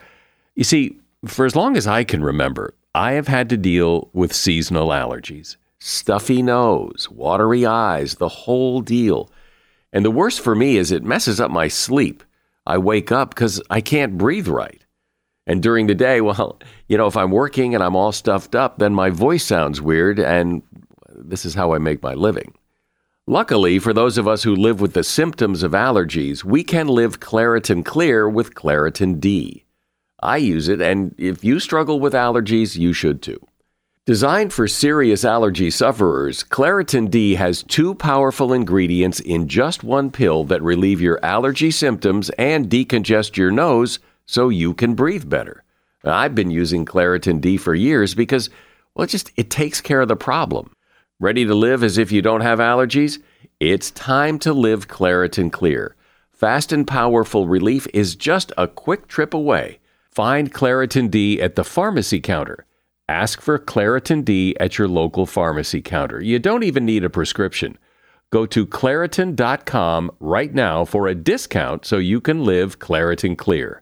You 0.54 0.64
see, 0.64 1.00
for 1.26 1.48
as 1.48 1.56
long 1.56 1.76
as 1.76 1.88
I 1.88 2.04
can 2.04 2.24
remember, 2.24 2.76
I 2.94 3.14
have 3.14 3.28
had 3.28 3.50
to 3.50 3.58
deal 3.58 4.12
with 4.14 4.32
seasonal 4.32 4.90
allergies 4.90 5.58
stuffy 5.80 6.44
nose, 6.44 7.10
watery 7.10 7.66
eyes, 7.66 8.16
the 8.16 8.30
whole 8.30 8.82
deal. 8.82 9.32
And 9.92 10.06
the 10.06 10.12
worst 10.12 10.40
for 10.40 10.54
me 10.54 10.78
is 10.78 10.92
it 10.92 11.04
messes 11.04 11.40
up 11.40 11.50
my 11.50 11.68
sleep. 11.68 12.24
I 12.68 12.78
wake 12.78 13.12
up 13.12 13.30
because 13.30 13.60
I 13.72 13.82
can't 13.82 14.20
breathe 14.20 14.48
right. 14.48 14.85
And 15.48 15.62
during 15.62 15.88
the 15.88 15.96
day, 15.96 16.22
well, 16.22 16.60
you 16.88 16.98
know, 16.98 17.08
if 17.08 17.18
I'm 17.18 17.32
working 17.32 17.76
and 17.76 17.84
I'm 17.84 17.96
all 17.96 18.12
stuffed 18.12 18.56
up, 18.56 18.80
then 18.80 18.94
my 18.94 19.10
voice 19.10 19.44
sounds 19.44 19.82
weird, 19.82 20.20
and 20.20 20.62
this 21.10 21.46
is 21.46 21.54
how 21.54 21.74
I 21.74 21.78
make 21.78 22.04
my 22.04 22.14
living. 22.14 22.54
Luckily, 23.28 23.80
for 23.80 23.92
those 23.92 24.20
of 24.20 24.28
us 24.28 24.44
who 24.44 24.56
live 24.56 24.80
with 24.80 24.94
the 24.94 25.04
symptoms 25.04 25.64
of 25.64 25.72
allergies, 25.72 26.44
we 26.44 26.64
can 26.64 26.88
live 26.88 27.20
Claritin 27.20 27.84
Clear 27.84 28.30
with 28.30 28.54
Claritin 28.54 29.20
D. 29.20 29.64
I 30.22 30.38
use 30.38 30.68
it, 30.68 30.80
and 30.80 31.16
if 31.18 31.44
you 31.44 31.60
struggle 31.60 32.00
with 32.00 32.14
allergies, 32.14 32.78
you 32.78 32.94
should 32.94 33.24
too. 33.24 33.40
Designed 34.06 34.54
for 34.54 34.68
serious 34.68 35.26
allergy 35.26 35.72
sufferers, 35.72 36.44
Claritin 36.44 37.10
D 37.10 37.34
has 37.34 37.64
two 37.64 37.96
powerful 37.96 38.54
ingredients 38.54 39.20
in 39.20 39.48
just 39.48 39.84
one 39.84 40.12
pill 40.12 40.44
that 40.44 40.62
relieve 40.62 41.02
your 41.02 41.20
allergy 41.26 41.72
symptoms 41.72 42.30
and 42.38 42.70
decongest 42.70 43.36
your 43.38 43.50
nose 43.50 43.98
so 44.26 44.50
you 44.50 44.74
can 44.74 44.94
breathe 44.94 45.30
better. 45.30 45.64
I've 46.04 46.36
been 46.36 46.52
using 46.52 46.86
Claritin 46.86 47.42
D 47.42 47.58
for 47.58 47.74
years 47.74 48.14
because, 48.14 48.50
well, 48.94 49.06
it 49.06 49.10
just 49.10 49.32
it 49.36 49.50
takes 49.50 49.82
care 49.82 50.02
of 50.02 50.08
the 50.08 50.16
problem. 50.16 50.76
Ready 51.20 51.46
to 51.46 51.56
live 51.56 51.84
as 51.84 51.98
if 51.98 52.12
you 52.12 52.22
don't 52.22 52.42
have 52.42 52.60
allergies? 52.60 53.22
It's 53.60 53.90
time 53.92 54.38
to 54.40 54.54
live 54.54 54.88
Claritin 54.88 55.52
Clear. 55.52 55.96
Fast 56.34 56.74
and 56.74 56.86
powerful 56.86 57.48
relief 57.48 57.88
is 57.94 58.16
just 58.16 58.52
a 58.58 58.68
quick 58.68 59.08
trip 59.08 59.34
away. 59.34 59.80
Find 60.12 60.54
Claritin 60.54 61.10
D 61.10 61.42
at 61.42 61.56
the 61.56 61.64
pharmacy 61.64 62.20
counter. 62.20 62.66
Ask 63.08 63.42
for 63.42 63.58
Claritin 63.58 64.26
D 64.26 64.56
at 64.60 64.78
your 64.78 64.88
local 64.88 65.26
pharmacy 65.26 65.82
counter. 65.82 66.22
You 66.22 66.40
don't 66.40 66.64
even 66.64 66.86
need 66.86 67.04
a 67.04 67.10
prescription. 67.10 67.78
Go 68.32 68.46
to 68.48 68.66
Claritin.com 68.66 70.12
right 70.20 70.54
now 70.54 70.84
for 70.84 71.08
a 71.08 71.16
discount 71.16 71.86
so 71.86 71.98
you 71.98 72.20
can 72.20 72.44
live 72.44 72.80
Claritin 72.80 73.38
Clear. 73.38 73.82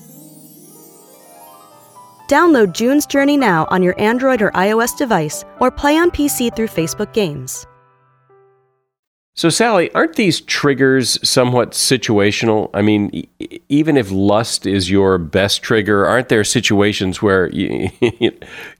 Download 2.31 2.71
June's 2.71 3.05
Journey 3.05 3.35
now 3.35 3.67
on 3.71 3.83
your 3.83 3.99
Android 3.99 4.41
or 4.41 4.51
iOS 4.51 4.97
device 4.97 5.43
or 5.59 5.69
play 5.69 5.97
on 5.97 6.09
PC 6.09 6.55
through 6.55 6.69
Facebook 6.69 7.11
Games. 7.11 7.67
So, 9.33 9.49
Sally, 9.49 9.91
aren't 9.93 10.15
these 10.15 10.39
triggers 10.39 11.19
somewhat 11.27 11.71
situational? 11.71 12.69
I 12.73 12.83
mean, 12.83 13.09
e- 13.11 13.59
even 13.67 13.97
if 13.97 14.11
lust 14.11 14.65
is 14.65 14.89
your 14.89 15.17
best 15.17 15.61
trigger, 15.61 16.05
aren't 16.05 16.29
there 16.29 16.45
situations 16.45 17.21
where 17.21 17.49
you, 17.49 17.89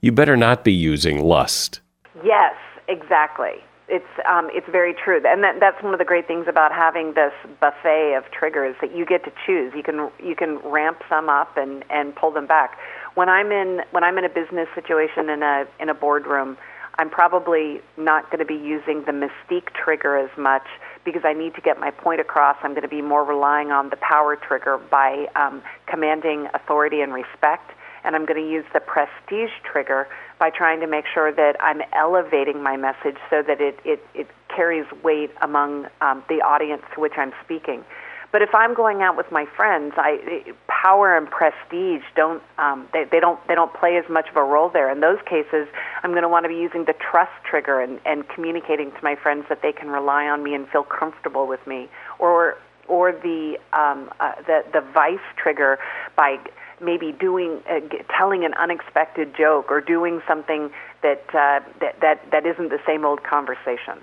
you 0.01 0.11
better 0.13 0.37
not 0.37 0.63
be 0.63 0.71
using 0.71 1.21
lust? 1.21 1.81
Yes, 2.23 2.55
exactly. 2.87 3.55
It's 3.89 4.05
um, 4.29 4.49
it's 4.53 4.69
very 4.71 4.93
true, 4.93 5.21
and 5.25 5.43
that, 5.43 5.59
that's 5.59 5.83
one 5.83 5.91
of 5.91 5.99
the 5.99 6.05
great 6.05 6.25
things 6.25 6.45
about 6.47 6.71
having 6.71 7.13
this 7.13 7.33
buffet 7.59 8.15
of 8.17 8.23
triggers 8.31 8.73
that 8.79 8.95
you 8.95 9.05
get 9.05 9.25
to 9.25 9.31
choose. 9.45 9.73
You 9.75 9.83
can 9.83 10.09
you 10.23 10.33
can 10.33 10.59
ramp 10.59 11.01
some 11.09 11.27
up 11.27 11.57
and 11.57 11.83
and 11.89 12.15
pull 12.15 12.31
them 12.31 12.47
back 12.47 12.77
when 13.15 13.29
I'm 13.29 13.51
in 13.51 13.81
when 13.91 14.03
I'm 14.03 14.17
in 14.17 14.25
a 14.25 14.29
business 14.29 14.67
situation 14.75 15.29
in 15.29 15.43
a 15.43 15.65
in 15.79 15.89
a 15.89 15.93
boardroom, 15.93 16.57
I'm 16.97 17.09
probably 17.09 17.81
not 17.97 18.29
going 18.29 18.39
to 18.39 18.45
be 18.45 18.55
using 18.55 19.03
the 19.05 19.11
mystique 19.11 19.73
trigger 19.73 20.17
as 20.17 20.29
much 20.37 20.65
because 21.03 21.23
I 21.25 21.33
need 21.33 21.55
to 21.55 21.61
get 21.61 21.79
my 21.79 21.91
point 21.91 22.21
across. 22.21 22.57
I'm 22.63 22.71
going 22.71 22.83
to 22.83 22.87
be 22.87 23.01
more 23.01 23.23
relying 23.23 23.71
on 23.71 23.89
the 23.89 23.97
power 23.97 24.35
trigger 24.35 24.77
by 24.77 25.27
um, 25.35 25.61
commanding 25.87 26.47
authority 26.53 27.01
and 27.01 27.13
respect. 27.13 27.71
And 28.03 28.15
I'm 28.15 28.25
going 28.25 28.43
to 28.43 28.49
use 28.49 28.65
the 28.73 28.79
prestige 28.79 29.51
trigger 29.63 30.07
by 30.39 30.49
trying 30.49 30.79
to 30.79 30.87
make 30.87 31.05
sure 31.13 31.31
that 31.31 31.55
I'm 31.59 31.81
elevating 31.93 32.63
my 32.63 32.75
message 32.75 33.17
so 33.29 33.43
that 33.43 33.61
it, 33.61 33.79
it, 33.85 34.03
it 34.15 34.27
carries 34.53 34.85
weight 35.03 35.31
among 35.41 35.87
um, 36.01 36.23
the 36.27 36.41
audience 36.41 36.81
to 36.95 36.99
which 36.99 37.13
I'm 37.15 37.31
speaking. 37.43 37.83
But 38.31 38.41
if 38.41 38.55
I'm 38.55 38.73
going 38.73 39.01
out 39.01 39.17
with 39.17 39.29
my 39.31 39.45
friends, 39.57 39.93
I 39.97 40.53
power 40.67 41.17
and 41.17 41.29
prestige 41.29 42.03
don't 42.15 42.41
um, 42.57 42.87
they, 42.93 43.03
they 43.11 43.19
don't 43.19 43.45
they 43.47 43.55
don't 43.55 43.73
play 43.73 43.97
as 43.97 44.09
much 44.09 44.29
of 44.29 44.37
a 44.37 44.43
role 44.43 44.69
there. 44.69 44.89
In 44.89 45.01
those 45.01 45.19
cases, 45.25 45.67
I'm 46.03 46.11
going 46.11 46.23
to 46.23 46.29
want 46.29 46.45
to 46.45 46.49
be 46.49 46.55
using 46.55 46.85
the 46.85 46.93
trust 46.93 47.31
trigger 47.43 47.81
and, 47.81 47.99
and 48.05 48.27
communicating 48.29 48.91
to 48.91 48.97
my 49.03 49.15
friends 49.15 49.45
that 49.49 49.61
they 49.61 49.73
can 49.73 49.89
rely 49.89 50.27
on 50.27 50.43
me 50.43 50.55
and 50.55 50.67
feel 50.69 50.83
comfortable 50.83 51.45
with 51.45 51.65
me, 51.67 51.89
or 52.19 52.57
or 52.87 53.11
the 53.11 53.57
um, 53.73 54.09
uh, 54.21 54.33
the 54.47 54.63
the 54.71 54.81
vice 54.93 55.19
trigger 55.35 55.77
by 56.15 56.37
maybe 56.79 57.11
doing 57.11 57.61
uh, 57.69 57.81
telling 58.17 58.45
an 58.45 58.53
unexpected 58.53 59.35
joke 59.35 59.69
or 59.69 59.81
doing 59.81 60.21
something 60.25 60.71
that 61.03 61.23
uh, 61.33 61.59
that 61.81 61.99
that 61.99 62.31
that 62.31 62.45
isn't 62.45 62.69
the 62.69 62.79
same 62.87 63.03
old 63.03 63.23
conversation. 63.23 63.99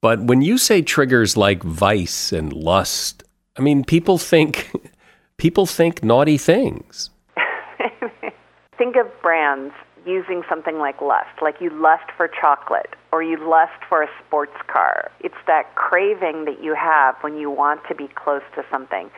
But 0.00 0.20
when 0.20 0.42
you 0.42 0.58
say 0.58 0.82
triggers 0.82 1.36
like 1.36 1.62
vice 1.62 2.30
and 2.30 2.52
lust, 2.52 3.23
I 3.56 3.62
mean, 3.62 3.84
people 3.84 4.18
think 4.18 4.70
people 5.36 5.66
think 5.66 6.02
naughty 6.04 6.38
things. 6.38 7.10
think 8.78 8.96
of 8.96 9.06
brands 9.22 9.74
using 10.06 10.42
something 10.48 10.78
like 10.78 11.00
lust, 11.00 11.40
like 11.40 11.60
you 11.60 11.70
lust 11.70 12.10
for 12.16 12.28
chocolate 12.28 12.94
or 13.12 13.22
you 13.22 13.38
lust 13.38 13.80
for 13.88 14.02
a 14.02 14.08
sports 14.26 14.56
car. 14.66 15.10
It's 15.20 15.34
that 15.46 15.74
craving 15.76 16.44
that 16.44 16.62
you 16.62 16.74
have 16.74 17.16
when 17.22 17.38
you 17.38 17.50
want 17.50 17.80
to 17.88 17.94
be 17.94 18.08
close 18.08 18.42
to 18.56 18.64
something. 18.70 19.10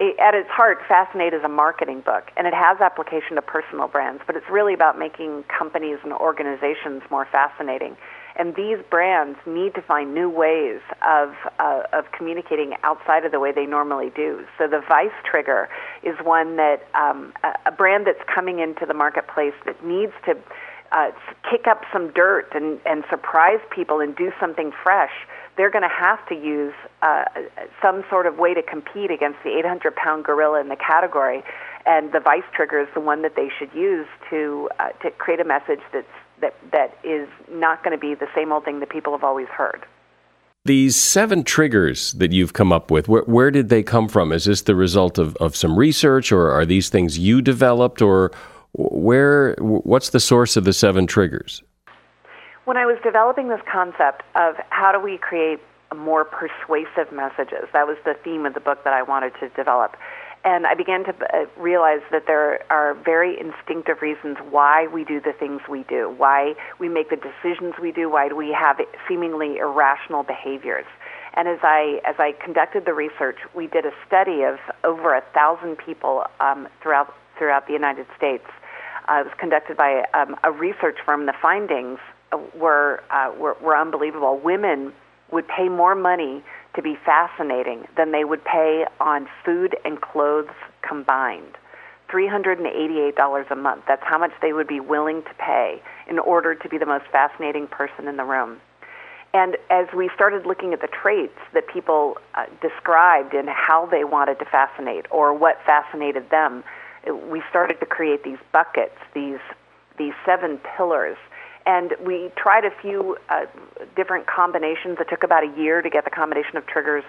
It, 0.00 0.18
at 0.18 0.34
its 0.34 0.48
heart, 0.48 0.78
Fascinate 0.88 1.34
is 1.34 1.42
a 1.44 1.48
marketing 1.48 2.00
book, 2.00 2.32
and 2.36 2.48
it 2.48 2.54
has 2.54 2.80
application 2.80 3.36
to 3.36 3.42
personal 3.42 3.86
brands, 3.86 4.22
but 4.26 4.34
it's 4.34 4.48
really 4.50 4.74
about 4.74 4.98
making 4.98 5.44
companies 5.44 5.98
and 6.02 6.12
organizations 6.12 7.02
more 7.10 7.28
fascinating 7.30 7.96
and 8.36 8.54
these 8.56 8.78
brands 8.90 9.38
need 9.46 9.74
to 9.74 9.82
find 9.82 10.14
new 10.14 10.28
ways 10.28 10.80
of 11.06 11.34
uh, 11.58 11.82
of 11.92 12.10
communicating 12.12 12.74
outside 12.82 13.24
of 13.24 13.32
the 13.32 13.40
way 13.40 13.52
they 13.52 13.66
normally 13.66 14.10
do. 14.14 14.44
So 14.58 14.66
the 14.66 14.80
Vice 14.88 15.14
Trigger 15.24 15.68
is 16.02 16.16
one 16.22 16.56
that 16.56 16.88
um, 16.94 17.32
a, 17.42 17.54
a 17.66 17.72
brand 17.72 18.06
that's 18.06 18.22
coming 18.32 18.58
into 18.58 18.86
the 18.86 18.94
marketplace 18.94 19.54
that 19.66 19.84
needs 19.84 20.12
to 20.26 20.36
uh, 20.92 21.10
kick 21.50 21.66
up 21.66 21.82
some 21.92 22.12
dirt 22.12 22.48
and, 22.54 22.80
and 22.86 23.04
surprise 23.10 23.58
people 23.70 24.00
and 24.00 24.14
do 24.16 24.30
something 24.38 24.72
fresh. 24.82 25.12
They're 25.56 25.70
going 25.70 25.82
to 25.82 25.88
have 25.88 26.26
to 26.28 26.34
use 26.34 26.74
uh, 27.02 27.24
some 27.82 28.04
sort 28.10 28.26
of 28.26 28.38
way 28.38 28.54
to 28.54 28.62
compete 28.62 29.10
against 29.10 29.38
the 29.44 29.58
800 29.58 29.94
pound 29.96 30.24
gorilla 30.24 30.60
in 30.60 30.68
the 30.68 30.76
category. 30.76 31.42
And 31.86 32.12
the 32.12 32.20
Vice 32.20 32.44
Trigger 32.54 32.80
is 32.80 32.88
the 32.94 33.00
one 33.00 33.22
that 33.22 33.36
they 33.36 33.50
should 33.58 33.72
use 33.74 34.06
to 34.30 34.70
uh, 34.78 34.88
to 35.02 35.10
create 35.10 35.40
a 35.40 35.44
message 35.44 35.80
that's 35.92 36.06
that 36.40 36.54
that 36.72 36.98
is 37.04 37.28
not 37.50 37.82
going 37.84 37.96
to 37.96 38.00
be 38.00 38.14
the 38.14 38.28
same 38.34 38.52
old 38.52 38.64
thing 38.64 38.80
that 38.80 38.90
people 38.90 39.12
have 39.12 39.24
always 39.24 39.48
heard. 39.48 39.84
These 40.66 40.96
seven 40.96 41.44
triggers 41.44 42.12
that 42.14 42.32
you've 42.32 42.54
come 42.54 42.72
up 42.72 42.90
with, 42.90 43.06
where, 43.06 43.24
where 43.24 43.50
did 43.50 43.68
they 43.68 43.82
come 43.82 44.08
from? 44.08 44.32
Is 44.32 44.46
this 44.46 44.62
the 44.62 44.74
result 44.74 45.18
of, 45.18 45.36
of 45.36 45.54
some 45.54 45.78
research, 45.78 46.32
or 46.32 46.50
are 46.50 46.64
these 46.64 46.88
things 46.88 47.18
you 47.18 47.42
developed, 47.42 48.00
or 48.00 48.32
where? 48.72 49.54
What's 49.58 50.08
the 50.10 50.20
source 50.20 50.56
of 50.56 50.64
the 50.64 50.72
seven 50.72 51.06
triggers? 51.06 51.62
When 52.64 52.78
I 52.78 52.86
was 52.86 52.96
developing 53.04 53.48
this 53.48 53.60
concept 53.70 54.22
of 54.36 54.54
how 54.70 54.90
do 54.90 54.98
we 54.98 55.18
create 55.18 55.60
more 55.94 56.24
persuasive 56.24 57.12
messages, 57.12 57.68
that 57.74 57.86
was 57.86 57.98
the 58.06 58.14
theme 58.24 58.46
of 58.46 58.54
the 58.54 58.60
book 58.60 58.84
that 58.84 58.94
I 58.94 59.02
wanted 59.02 59.34
to 59.40 59.50
develop 59.50 59.96
and 60.44 60.66
I 60.66 60.74
began 60.74 61.04
to 61.04 61.10
uh, 61.10 61.46
realize 61.58 62.02
that 62.10 62.26
there 62.26 62.70
are 62.70 62.94
very 62.94 63.40
instinctive 63.40 64.02
reasons 64.02 64.36
why 64.50 64.86
we 64.86 65.02
do 65.02 65.20
the 65.20 65.32
things 65.32 65.62
we 65.68 65.84
do, 65.84 66.14
why 66.16 66.54
we 66.78 66.88
make 66.88 67.08
the 67.08 67.16
decisions 67.16 67.74
we 67.80 67.92
do, 67.92 68.10
why 68.10 68.28
we 68.28 68.52
have 68.52 68.78
seemingly 69.08 69.56
irrational 69.56 70.22
behaviors. 70.22 70.84
And 71.32 71.48
as 71.48 71.58
I 71.62 72.00
as 72.04 72.14
I 72.18 72.32
conducted 72.32 72.84
the 72.84 72.92
research, 72.92 73.38
we 73.54 73.66
did 73.66 73.86
a 73.86 73.92
study 74.06 74.42
of 74.42 74.58
over 74.84 75.14
a 75.14 75.22
thousand 75.32 75.78
people 75.78 76.24
um, 76.40 76.68
throughout 76.82 77.14
throughout 77.38 77.66
the 77.66 77.72
United 77.72 78.06
States. 78.16 78.44
Uh, 79.08 79.20
it 79.20 79.24
was 79.24 79.34
conducted 79.38 79.76
by 79.76 80.04
um, 80.14 80.36
a 80.44 80.52
research 80.52 80.98
firm. 81.04 81.26
The 81.26 81.34
findings 81.40 81.98
uh, 82.32 82.38
were, 82.54 83.02
uh, 83.10 83.32
were 83.36 83.56
were 83.60 83.76
unbelievable. 83.76 84.38
Women 84.38 84.92
would 85.32 85.48
pay 85.48 85.68
more 85.68 85.94
money 85.94 86.44
to 86.74 86.82
be 86.82 86.96
fascinating 87.04 87.86
than 87.96 88.12
they 88.12 88.24
would 88.24 88.44
pay 88.44 88.84
on 89.00 89.28
food 89.44 89.76
and 89.84 90.00
clothes 90.00 90.54
combined. 90.82 91.56
$388 92.10 93.50
a 93.50 93.56
month. 93.56 93.84
That's 93.88 94.02
how 94.04 94.18
much 94.18 94.32
they 94.42 94.52
would 94.52 94.68
be 94.68 94.80
willing 94.80 95.22
to 95.22 95.34
pay 95.38 95.82
in 96.08 96.18
order 96.18 96.54
to 96.54 96.68
be 96.68 96.78
the 96.78 96.86
most 96.86 97.06
fascinating 97.10 97.66
person 97.66 98.06
in 98.06 98.16
the 98.16 98.24
room. 98.24 98.60
And 99.32 99.56
as 99.68 99.88
we 99.92 100.08
started 100.14 100.46
looking 100.46 100.72
at 100.72 100.80
the 100.80 100.86
traits 100.86 101.38
that 101.54 101.66
people 101.66 102.18
uh, 102.34 102.46
described 102.62 103.34
and 103.34 103.48
how 103.48 103.86
they 103.86 104.04
wanted 104.04 104.38
to 104.38 104.44
fascinate 104.44 105.06
or 105.10 105.34
what 105.34 105.58
fascinated 105.66 106.30
them, 106.30 106.62
we 107.28 107.42
started 107.50 107.80
to 107.80 107.86
create 107.86 108.22
these 108.22 108.38
buckets, 108.52 108.96
these 109.12 109.40
these 109.96 110.14
seven 110.26 110.58
pillars 110.76 111.16
and 111.66 111.94
we 112.04 112.30
tried 112.36 112.64
a 112.64 112.70
few 112.82 113.16
uh, 113.28 113.46
different 113.96 114.26
combinations. 114.26 114.98
It 115.00 115.08
took 115.08 115.22
about 115.22 115.44
a 115.44 115.58
year 115.58 115.82
to 115.82 115.90
get 115.90 116.04
the 116.04 116.10
combination 116.10 116.56
of 116.56 116.66
triggers 116.66 117.04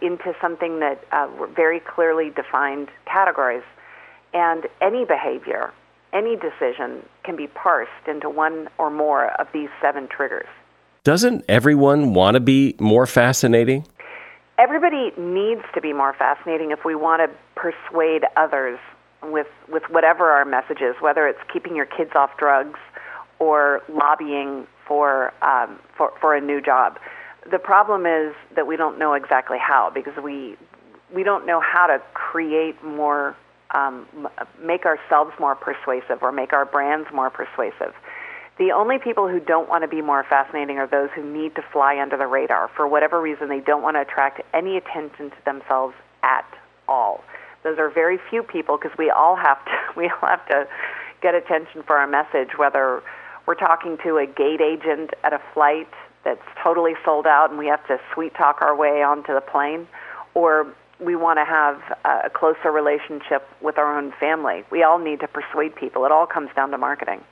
into 0.00 0.34
something 0.40 0.80
that 0.80 1.04
uh, 1.12 1.28
were 1.38 1.48
very 1.48 1.80
clearly 1.80 2.30
defined 2.30 2.88
categories. 3.04 3.62
And 4.32 4.66
any 4.80 5.04
behavior, 5.04 5.72
any 6.12 6.36
decision 6.36 7.02
can 7.24 7.36
be 7.36 7.46
parsed 7.46 8.08
into 8.08 8.30
one 8.30 8.68
or 8.78 8.90
more 8.90 9.38
of 9.40 9.48
these 9.52 9.68
seven 9.80 10.08
triggers. 10.08 10.46
Doesn't 11.04 11.44
everyone 11.48 12.14
want 12.14 12.34
to 12.34 12.40
be 12.40 12.74
more 12.80 13.06
fascinating? 13.06 13.86
Everybody 14.58 15.12
needs 15.18 15.62
to 15.74 15.80
be 15.80 15.92
more 15.92 16.14
fascinating 16.14 16.70
if 16.70 16.84
we 16.84 16.94
want 16.94 17.22
to 17.22 17.36
persuade 17.54 18.24
others 18.36 18.78
with, 19.22 19.46
with 19.70 19.82
whatever 19.90 20.30
our 20.30 20.44
message 20.44 20.80
is, 20.80 20.96
whether 21.00 21.28
it's 21.28 21.38
keeping 21.52 21.76
your 21.76 21.86
kids 21.86 22.10
off 22.16 22.30
drugs 22.38 22.78
or 23.38 23.82
lobbying 23.88 24.66
for, 24.86 25.32
um, 25.42 25.78
for, 25.96 26.12
for 26.20 26.34
a 26.34 26.40
new 26.40 26.60
job. 26.60 26.98
The 27.50 27.58
problem 27.58 28.06
is 28.06 28.34
that 28.54 28.66
we 28.66 28.76
don't 28.76 28.98
know 28.98 29.14
exactly 29.14 29.58
how 29.58 29.90
because 29.94 30.14
we, 30.22 30.56
we 31.14 31.22
don't 31.22 31.46
know 31.46 31.60
how 31.60 31.86
to 31.86 32.00
create 32.14 32.82
more, 32.82 33.36
um, 33.74 34.06
make 34.60 34.84
ourselves 34.84 35.32
more 35.38 35.54
persuasive 35.54 36.22
or 36.22 36.32
make 36.32 36.52
our 36.52 36.64
brands 36.64 37.08
more 37.12 37.30
persuasive. 37.30 37.94
The 38.58 38.72
only 38.72 38.98
people 38.98 39.28
who 39.28 39.38
don't 39.38 39.68
want 39.68 39.82
to 39.82 39.88
be 39.88 40.00
more 40.00 40.24
fascinating 40.24 40.78
are 40.78 40.86
those 40.86 41.10
who 41.14 41.22
need 41.22 41.54
to 41.56 41.62
fly 41.72 41.98
under 42.00 42.16
the 42.16 42.26
radar. 42.26 42.70
For 42.74 42.88
whatever 42.88 43.20
reason, 43.20 43.48
they 43.48 43.60
don't 43.60 43.82
want 43.82 43.96
to 43.96 44.00
attract 44.00 44.40
any 44.54 44.78
attention 44.78 45.30
to 45.30 45.36
themselves 45.44 45.94
at 46.22 46.46
all. 46.88 47.22
Those 47.64 47.78
are 47.78 47.90
very 47.90 48.18
few 48.30 48.42
people 48.42 48.78
because 48.78 48.96
we 48.96 49.10
all 49.10 49.36
have 49.36 49.62
to 49.64 49.72
we 49.96 50.08
all 50.08 50.28
have 50.28 50.46
to 50.48 50.66
get 51.20 51.34
attention 51.34 51.82
for 51.82 51.96
our 51.96 52.06
message, 52.06 52.56
whether 52.56 53.02
we're 53.46 53.54
talking 53.54 53.96
to 54.04 54.18
a 54.18 54.26
gate 54.26 54.60
agent 54.60 55.10
at 55.24 55.32
a 55.32 55.40
flight 55.54 55.88
that's 56.24 56.42
totally 56.62 56.94
sold 57.04 57.26
out 57.26 57.50
and 57.50 57.58
we 57.58 57.66
have 57.66 57.86
to 57.86 57.98
sweet 58.12 58.34
talk 58.34 58.60
our 58.60 58.76
way 58.76 59.02
onto 59.02 59.32
the 59.32 59.40
plane, 59.40 59.86
or 60.34 60.66
we 60.98 61.14
want 61.14 61.38
to 61.38 61.44
have 61.44 61.80
a 62.04 62.30
closer 62.30 62.70
relationship 62.72 63.46
with 63.60 63.78
our 63.78 63.96
own 63.96 64.12
family. 64.18 64.64
We 64.70 64.82
all 64.82 64.98
need 64.98 65.20
to 65.20 65.28
persuade 65.28 65.76
people. 65.76 66.04
It 66.04 66.12
all 66.12 66.26
comes 66.26 66.50
down 66.56 66.70
to 66.70 66.78
marketing. 66.78 67.22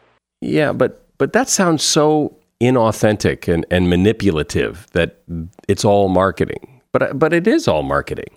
Yeah, 0.40 0.72
but 0.72 1.06
but 1.18 1.32
that 1.32 1.48
sounds 1.48 1.82
so 1.82 2.36
inauthentic 2.60 3.52
and, 3.52 3.66
and 3.70 3.88
manipulative 3.88 4.86
that 4.92 5.22
it's 5.68 5.84
all 5.84 6.08
marketing. 6.08 6.80
But 6.92 7.18
but 7.18 7.32
it 7.32 7.46
is 7.46 7.66
all 7.66 7.82
marketing. 7.82 8.36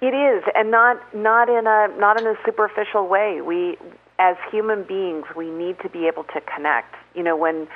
It 0.00 0.14
is, 0.14 0.44
and 0.54 0.70
not 0.70 0.96
not 1.14 1.48
in 1.48 1.66
a 1.66 1.88
not 1.98 2.20
in 2.20 2.26
a 2.26 2.34
superficial 2.44 3.08
way. 3.08 3.40
We 3.40 3.76
as 4.18 4.36
human 4.50 4.84
beings, 4.84 5.24
we 5.36 5.50
need 5.50 5.78
to 5.80 5.88
be 5.88 6.06
able 6.06 6.24
to 6.24 6.40
connect. 6.40 6.94
You 7.14 7.22
know, 7.22 7.36
when 7.36 7.66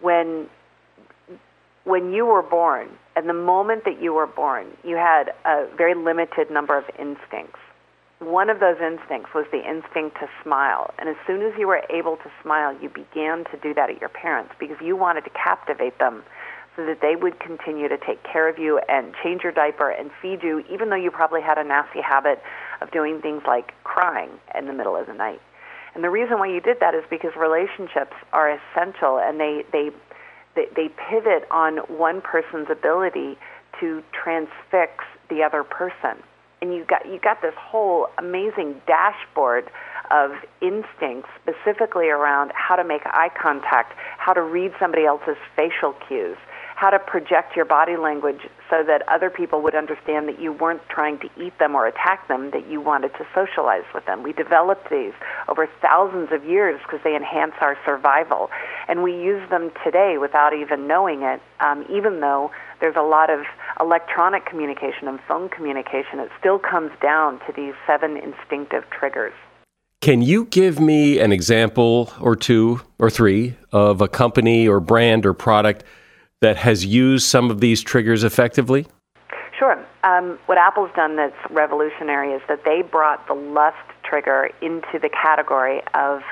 when 0.00 0.48
when 1.84 2.12
you 2.12 2.26
were 2.26 2.42
born, 2.42 2.88
and 3.16 3.28
the 3.28 3.34
moment 3.34 3.84
that 3.84 4.00
you 4.00 4.12
were 4.12 4.26
born, 4.26 4.66
you 4.84 4.96
had 4.96 5.32
a 5.44 5.66
very 5.76 5.94
limited 5.94 6.50
number 6.50 6.76
of 6.76 6.84
instincts. 6.98 7.58
One 8.18 8.50
of 8.50 8.60
those 8.60 8.76
instincts 8.80 9.30
was 9.34 9.46
the 9.52 9.66
instinct 9.66 10.18
to 10.20 10.28
smile. 10.42 10.92
And 10.98 11.08
as 11.08 11.16
soon 11.26 11.40
as 11.40 11.52
you 11.56 11.66
were 11.66 11.82
able 11.88 12.16
to 12.16 12.30
smile, 12.42 12.76
you 12.82 12.88
began 12.88 13.44
to 13.44 13.56
do 13.62 13.72
that 13.74 13.90
at 13.90 14.00
your 14.00 14.10
parents 14.10 14.52
because 14.58 14.76
you 14.82 14.96
wanted 14.96 15.24
to 15.24 15.30
captivate 15.30 15.98
them 15.98 16.24
so 16.76 16.84
that 16.84 17.00
they 17.00 17.16
would 17.16 17.40
continue 17.40 17.88
to 17.88 17.96
take 17.96 18.22
care 18.22 18.48
of 18.48 18.58
you 18.58 18.80
and 18.88 19.14
change 19.22 19.42
your 19.42 19.52
diaper 19.52 19.90
and 19.90 20.10
feed 20.20 20.42
you, 20.42 20.64
even 20.70 20.90
though 20.90 20.96
you 20.96 21.10
probably 21.10 21.40
had 21.40 21.58
a 21.58 21.64
nasty 21.64 22.00
habit 22.00 22.42
of 22.80 22.90
doing 22.90 23.20
things 23.20 23.42
like 23.46 23.72
crying 23.84 24.30
in 24.56 24.66
the 24.66 24.72
middle 24.72 24.96
of 24.96 25.06
the 25.06 25.14
night. 25.14 25.40
And 25.94 26.04
the 26.04 26.10
reason 26.10 26.38
why 26.38 26.48
you 26.48 26.60
did 26.60 26.80
that 26.80 26.94
is 26.94 27.04
because 27.10 27.34
relationships 27.36 28.14
are 28.32 28.50
essential 28.50 29.18
and 29.18 29.40
they, 29.40 29.64
they, 29.72 29.90
they, 30.54 30.66
they 30.74 30.88
pivot 31.10 31.46
on 31.50 31.78
one 31.88 32.20
person's 32.20 32.68
ability 32.70 33.38
to 33.80 34.02
transfix 34.12 35.04
the 35.28 35.42
other 35.42 35.64
person. 35.64 36.22
And 36.60 36.74
you 36.74 36.84
got 36.84 37.06
you 37.06 37.20
got 37.20 37.40
this 37.40 37.54
whole 37.56 38.08
amazing 38.18 38.80
dashboard 38.86 39.70
of 40.10 40.32
instincts 40.60 41.28
specifically 41.40 42.08
around 42.08 42.50
how 42.54 42.74
to 42.74 42.82
make 42.82 43.02
eye 43.06 43.30
contact, 43.40 43.94
how 44.18 44.32
to 44.32 44.42
read 44.42 44.72
somebody 44.80 45.04
else's 45.04 45.36
facial 45.54 45.94
cues, 46.08 46.36
how 46.78 46.90
to 46.90 46.98
project 47.00 47.56
your 47.56 47.64
body 47.64 47.96
language 47.96 48.38
so 48.70 48.84
that 48.86 49.02
other 49.08 49.30
people 49.30 49.60
would 49.60 49.74
understand 49.74 50.28
that 50.28 50.40
you 50.40 50.52
weren't 50.52 50.80
trying 50.88 51.18
to 51.18 51.28
eat 51.36 51.58
them 51.58 51.74
or 51.74 51.88
attack 51.88 52.28
them, 52.28 52.52
that 52.52 52.70
you 52.70 52.80
wanted 52.80 53.08
to 53.14 53.26
socialize 53.34 53.82
with 53.92 54.06
them. 54.06 54.22
We 54.22 54.32
developed 54.32 54.88
these 54.88 55.12
over 55.48 55.68
thousands 55.82 56.28
of 56.30 56.44
years 56.44 56.80
because 56.84 57.00
they 57.02 57.16
enhance 57.16 57.54
our 57.60 57.76
survival. 57.84 58.48
And 58.86 59.02
we 59.02 59.10
use 59.10 59.42
them 59.50 59.72
today 59.82 60.18
without 60.20 60.54
even 60.54 60.86
knowing 60.86 61.22
it, 61.22 61.42
um, 61.58 61.84
even 61.90 62.20
though 62.20 62.52
there's 62.80 62.94
a 62.96 63.02
lot 63.02 63.28
of 63.28 63.40
electronic 63.80 64.46
communication 64.46 65.08
and 65.08 65.18
phone 65.26 65.48
communication. 65.48 66.20
It 66.20 66.30
still 66.38 66.60
comes 66.60 66.92
down 67.02 67.40
to 67.48 67.52
these 67.56 67.74
seven 67.88 68.16
instinctive 68.16 68.84
triggers. 68.96 69.34
Can 70.00 70.22
you 70.22 70.44
give 70.44 70.78
me 70.78 71.18
an 71.18 71.32
example 71.32 72.12
or 72.20 72.36
two 72.36 72.82
or 73.00 73.10
three 73.10 73.56
of 73.72 74.00
a 74.00 74.06
company 74.06 74.68
or 74.68 74.78
brand 74.78 75.26
or 75.26 75.34
product 75.34 75.82
that 76.40 76.56
has 76.56 76.84
used 76.84 77.26
some 77.26 77.50
of 77.50 77.60
these 77.60 77.82
triggers 77.82 78.24
effectively? 78.24 78.86
Sure. 79.58 79.84
Um, 80.04 80.38
what 80.46 80.58
Apple's 80.58 80.90
done 80.94 81.16
that's 81.16 81.36
revolutionary 81.50 82.32
is 82.32 82.42
that 82.48 82.64
they 82.64 82.82
brought 82.82 83.26
the 83.26 83.34
lust 83.34 83.76
trigger 84.04 84.50
into 84.62 84.98
the 85.00 85.08
category 85.08 85.82
of 85.94 86.22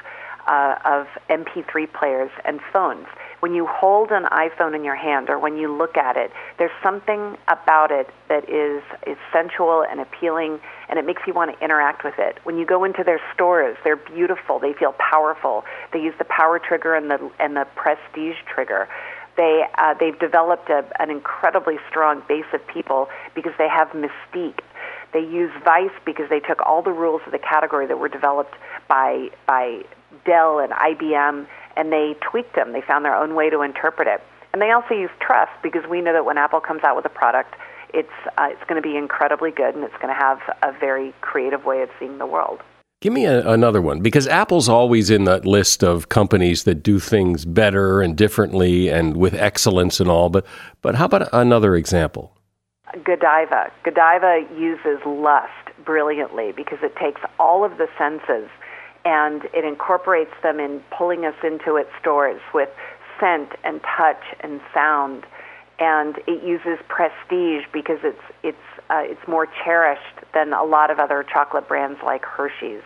uh, 0.47 0.79
of 0.85 1.07
MP3 1.29 1.93
players 1.93 2.31
and 2.45 2.61
phones. 2.73 3.07
When 3.41 3.55
you 3.55 3.67
hold 3.67 4.11
an 4.11 4.25
iPhone 4.25 4.75
in 4.75 4.85
your 4.85 4.95
hand 4.95 5.29
or 5.29 5.39
when 5.39 5.57
you 5.57 5.73
look 5.77 5.97
at 5.97 6.17
it, 6.17 6.31
there's 6.59 6.71
something 6.83 7.37
about 7.49 7.91
it 7.91 8.09
that 8.29 8.49
is, 8.49 8.83
is 9.07 9.17
sensual 9.33 9.85
and 9.89 10.01
appealing 10.01 10.61
and 10.89 10.99
it 10.99 11.05
makes 11.05 11.23
you 11.27 11.35
want 11.35 11.57
to 11.57 11.65
interact 11.65 12.05
with 12.05 12.15
it. 12.19 12.39
When 12.45 12.57
you 12.57 12.65
go 12.65 12.85
into 12.85 13.03
their 13.03 13.21
stores, 13.35 13.77
they're 13.83 13.97
beautiful, 13.97 14.59
they 14.59 14.73
feel 14.73 14.95
powerful. 14.99 15.65
They 15.93 16.01
use 16.01 16.15
the 16.19 16.25
power 16.25 16.59
trigger 16.59 16.95
and 16.95 17.11
the 17.11 17.31
and 17.41 17.57
the 17.57 17.67
prestige 17.75 18.37
trigger 18.47 18.89
they 19.37 19.65
uh, 19.79 19.95
they've 19.99 20.19
developed 20.19 20.69
a, 20.71 20.85
an 21.01 21.11
incredibly 21.11 21.77
strong 21.89 22.23
base 22.29 22.47
of 22.53 22.67
people 22.67 23.09
because 23.35 23.53
they 23.59 23.69
have 23.69 23.89
mystique. 23.89 24.61
They 25.13 25.21
use 25.21 25.51
Vice 25.65 25.91
because 26.05 26.29
they 26.29 26.41
took 26.41 26.61
all 26.63 26.83
the 26.83 26.93
rules 26.93 27.23
of 27.27 27.33
the 27.33 27.39
category 27.39 27.87
that 27.87 27.99
were 27.99 28.09
developed 28.09 28.55
by 28.89 29.31
by 29.47 29.83
Dell 30.25 30.59
and 30.59 30.73
IBM 30.73 31.47
and 31.77 31.93
they 31.93 32.17
tweaked 32.21 32.55
them. 32.55 32.73
They 32.73 32.81
found 32.81 33.05
their 33.05 33.15
own 33.15 33.35
way 33.35 33.51
to 33.51 33.63
interpret 33.63 34.09
it. 34.09 34.23
And 34.53 34.63
they 34.63 34.71
also 34.71 34.95
use 34.95 35.11
trust 35.21 35.53
because 35.63 35.87
we 35.89 36.01
know 36.01 36.15
that 36.15 36.25
when 36.25 36.39
Apple 36.39 36.61
comes 36.61 36.83
out 36.83 36.97
with 36.97 37.05
a 37.05 37.11
product, 37.11 37.55
it's 37.93 38.09
uh, 38.39 38.49
it's 38.51 38.65
going 38.69 38.81
to 38.81 38.87
be 38.87 38.97
incredibly 38.97 39.51
good 39.51 39.75
and 39.75 39.85
it's 39.85 39.97
going 39.97 40.09
to 40.09 40.21
have 40.21 40.41
a 40.63 40.73
very 40.73 41.15
creative 41.21 41.65
way 41.65 41.83
of 41.83 41.91
seeing 41.99 42.19
the 42.19 42.27
world. 42.27 42.61
Give 43.03 43.13
me 43.13 43.27
a, 43.27 43.47
another 43.49 43.83
one 43.83 44.01
because 44.01 44.27
Apple's 44.27 44.69
always 44.69 45.11
in 45.11 45.25
that 45.25 45.45
list 45.45 45.85
of 45.85 46.09
companies 46.09 46.65
that 46.65 46.83
do 46.83 46.99
things 46.99 47.45
better 47.45 48.01
and 48.01 48.17
differently 48.17 48.89
and 48.89 49.17
with 49.17 49.35
excellence 49.35 50.01
and 50.01 50.09
all. 50.09 50.31
But 50.31 50.47
but 50.81 50.95
how 50.95 51.05
about 51.05 51.29
another 51.33 51.77
example? 51.77 52.33
Godiva. 53.05 53.71
Godiva 53.85 54.47
uses 54.57 54.99
lust 55.05 55.51
brilliantly 55.85 56.53
because 56.53 56.79
it 56.83 56.97
takes 56.97 57.21
all 57.39 57.65
of 57.65 57.77
the 57.77 57.87
senses 57.99 58.49
and 59.05 59.45
it 59.53 59.65
incorporates 59.65 60.33
them 60.43 60.59
in 60.59 60.83
pulling 60.97 61.27
us 61.27 61.35
into 61.45 61.77
its 61.77 61.91
stores 62.01 62.41
with 62.55 62.71
scent 63.21 63.51
and 63.63 63.81
touch 63.83 64.23
and 64.41 64.61
sound. 64.73 65.25
And 65.79 66.17
it 66.27 66.43
uses 66.43 66.83
prestige 66.89 67.65
because 67.73 67.99
it's 68.03 68.23
it's 68.43 68.57
uh, 68.91 69.03
it's 69.05 69.27
more 69.29 69.47
cherished 69.65 70.25
than 70.35 70.53
a 70.53 70.65
lot 70.65 70.91
of 70.91 70.99
other 70.99 71.25
chocolate 71.25 71.69
brands 71.69 71.99
like 72.05 72.25
Hershey's. 72.25 72.83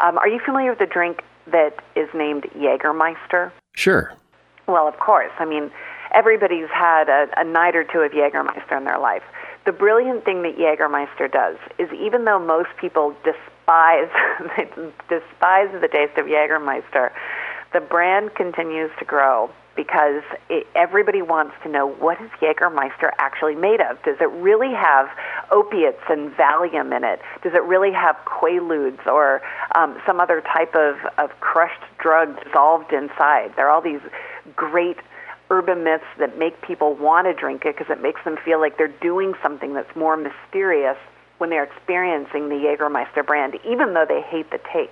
Um, 0.00 0.18
are 0.18 0.28
you 0.28 0.40
familiar 0.44 0.70
with 0.70 0.78
the 0.78 0.86
drink 0.86 1.22
that 1.46 1.82
is 1.94 2.08
named 2.14 2.44
Jägermeister? 2.56 3.50
Sure. 3.74 4.12
Well, 4.66 4.88
of 4.88 4.98
course. 4.98 5.32
I 5.38 5.44
mean, 5.44 5.70
everybody's 6.12 6.68
had 6.68 7.08
a, 7.08 7.28
a 7.36 7.44
night 7.44 7.76
or 7.76 7.84
two 7.84 8.00
of 8.00 8.12
Jägermeister 8.12 8.76
in 8.76 8.84
their 8.84 8.98
life. 8.98 9.22
The 9.64 9.72
brilliant 9.72 10.24
thing 10.24 10.42
that 10.42 10.56
Jägermeister 10.56 11.30
does 11.30 11.56
is 11.78 11.88
even 11.92 12.24
though 12.24 12.38
most 12.38 12.68
people 12.80 13.14
despise 13.24 13.46
despise 15.08 15.68
the 15.80 15.88
taste 15.90 16.16
of 16.18 16.26
Jägermeister, 16.26 17.10
the 17.72 17.80
brand 17.80 18.34
continues 18.34 18.90
to 18.98 19.04
grow 19.04 19.50
because 19.76 20.22
it, 20.48 20.66
everybody 20.74 21.22
wants 21.22 21.54
to 21.62 21.68
know 21.68 21.86
what 21.86 22.20
is 22.20 22.30
Jägermeister 22.40 23.10
actually 23.18 23.54
made 23.54 23.80
of. 23.80 24.02
Does 24.02 24.16
it 24.20 24.30
really 24.30 24.72
have 24.72 25.08
opiates 25.50 26.00
and 26.08 26.32
Valium 26.32 26.96
in 26.96 27.04
it? 27.04 27.20
Does 27.42 27.54
it 27.54 27.62
really 27.62 27.92
have 27.92 28.16
Quaaludes 28.24 29.06
or 29.06 29.42
um, 29.74 30.00
some 30.06 30.18
other 30.20 30.40
type 30.40 30.74
of, 30.74 30.96
of 31.18 31.38
crushed 31.40 31.82
drug 31.98 32.42
dissolved 32.42 32.92
inside? 32.92 33.52
There 33.56 33.68
are 33.68 33.70
all 33.70 33.82
these 33.82 34.00
great 34.54 34.96
urban 35.50 35.84
myths 35.84 36.04
that 36.18 36.38
make 36.38 36.60
people 36.62 36.94
want 36.94 37.26
to 37.26 37.34
drink 37.34 37.64
it 37.64 37.76
because 37.76 37.90
it 37.90 38.02
makes 38.02 38.22
them 38.24 38.36
feel 38.44 38.60
like 38.60 38.78
they're 38.78 38.88
doing 38.88 39.34
something 39.42 39.74
that's 39.74 39.94
more 39.94 40.16
mysterious 40.16 40.96
when 41.38 41.50
they're 41.50 41.64
experiencing 41.64 42.48
the 42.48 42.56
Jägermeister 42.56 43.24
brand, 43.24 43.54
even 43.64 43.94
though 43.94 44.06
they 44.08 44.22
hate 44.22 44.50
the 44.50 44.60
taste. 44.72 44.90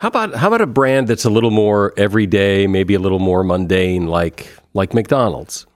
How 0.00 0.08
about 0.08 0.34
how 0.34 0.48
about 0.48 0.62
a 0.62 0.66
brand 0.66 1.08
that's 1.08 1.26
a 1.26 1.30
little 1.30 1.50
more 1.50 1.92
everyday, 1.98 2.66
maybe 2.66 2.94
a 2.94 2.98
little 2.98 3.18
more 3.18 3.44
mundane, 3.44 4.06
like 4.06 4.48
like 4.72 4.94
McDonald's? 4.94 5.66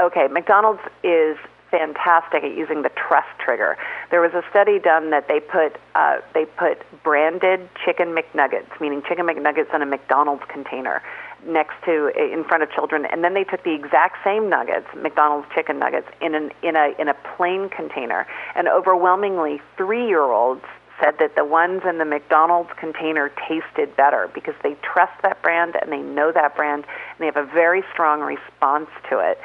Okay, 0.00 0.26
McDonald's 0.32 0.80
is 1.04 1.36
fantastic 1.70 2.42
at 2.42 2.56
using 2.56 2.82
the 2.82 2.88
trust 2.88 3.28
trigger. 3.38 3.76
There 4.10 4.20
was 4.20 4.32
a 4.34 4.42
study 4.50 4.80
done 4.80 5.10
that 5.10 5.28
they 5.28 5.38
put 5.38 5.76
uh, 5.94 6.16
they 6.34 6.44
put 6.44 6.82
branded 7.04 7.68
chicken 7.84 8.16
McNuggets, 8.16 8.80
meaning 8.80 9.00
chicken 9.08 9.26
McNuggets 9.26 9.72
in 9.72 9.80
a 9.80 9.86
McDonald's 9.86 10.42
container, 10.48 11.00
next 11.46 11.74
to 11.84 12.08
in 12.16 12.42
front 12.42 12.64
of 12.64 12.72
children, 12.72 13.06
and 13.06 13.22
then 13.22 13.34
they 13.34 13.44
took 13.44 13.62
the 13.62 13.74
exact 13.74 14.16
same 14.24 14.50
nuggets, 14.50 14.88
McDonald's 14.96 15.46
chicken 15.54 15.78
nuggets, 15.78 16.08
in 16.20 16.34
an 16.34 16.50
in 16.64 16.74
a 16.74 16.94
in 16.98 17.06
a 17.06 17.14
plain 17.36 17.68
container, 17.68 18.26
and 18.56 18.66
overwhelmingly 18.66 19.62
three 19.76 20.08
year 20.08 20.24
olds 20.24 20.64
said 21.00 21.14
that 21.18 21.34
the 21.36 21.44
ones 21.44 21.82
in 21.88 21.98
the 21.98 22.04
McDonald's 22.04 22.70
container 22.78 23.30
tasted 23.48 23.94
better 23.96 24.30
because 24.34 24.54
they 24.62 24.76
trust 24.82 25.12
that 25.22 25.42
brand 25.42 25.76
and 25.80 25.92
they 25.92 26.02
know 26.02 26.32
that 26.32 26.56
brand 26.56 26.84
and 26.84 27.18
they 27.18 27.26
have 27.26 27.36
a 27.36 27.46
very 27.46 27.82
strong 27.92 28.20
response 28.20 28.88
to 29.10 29.18
it. 29.18 29.38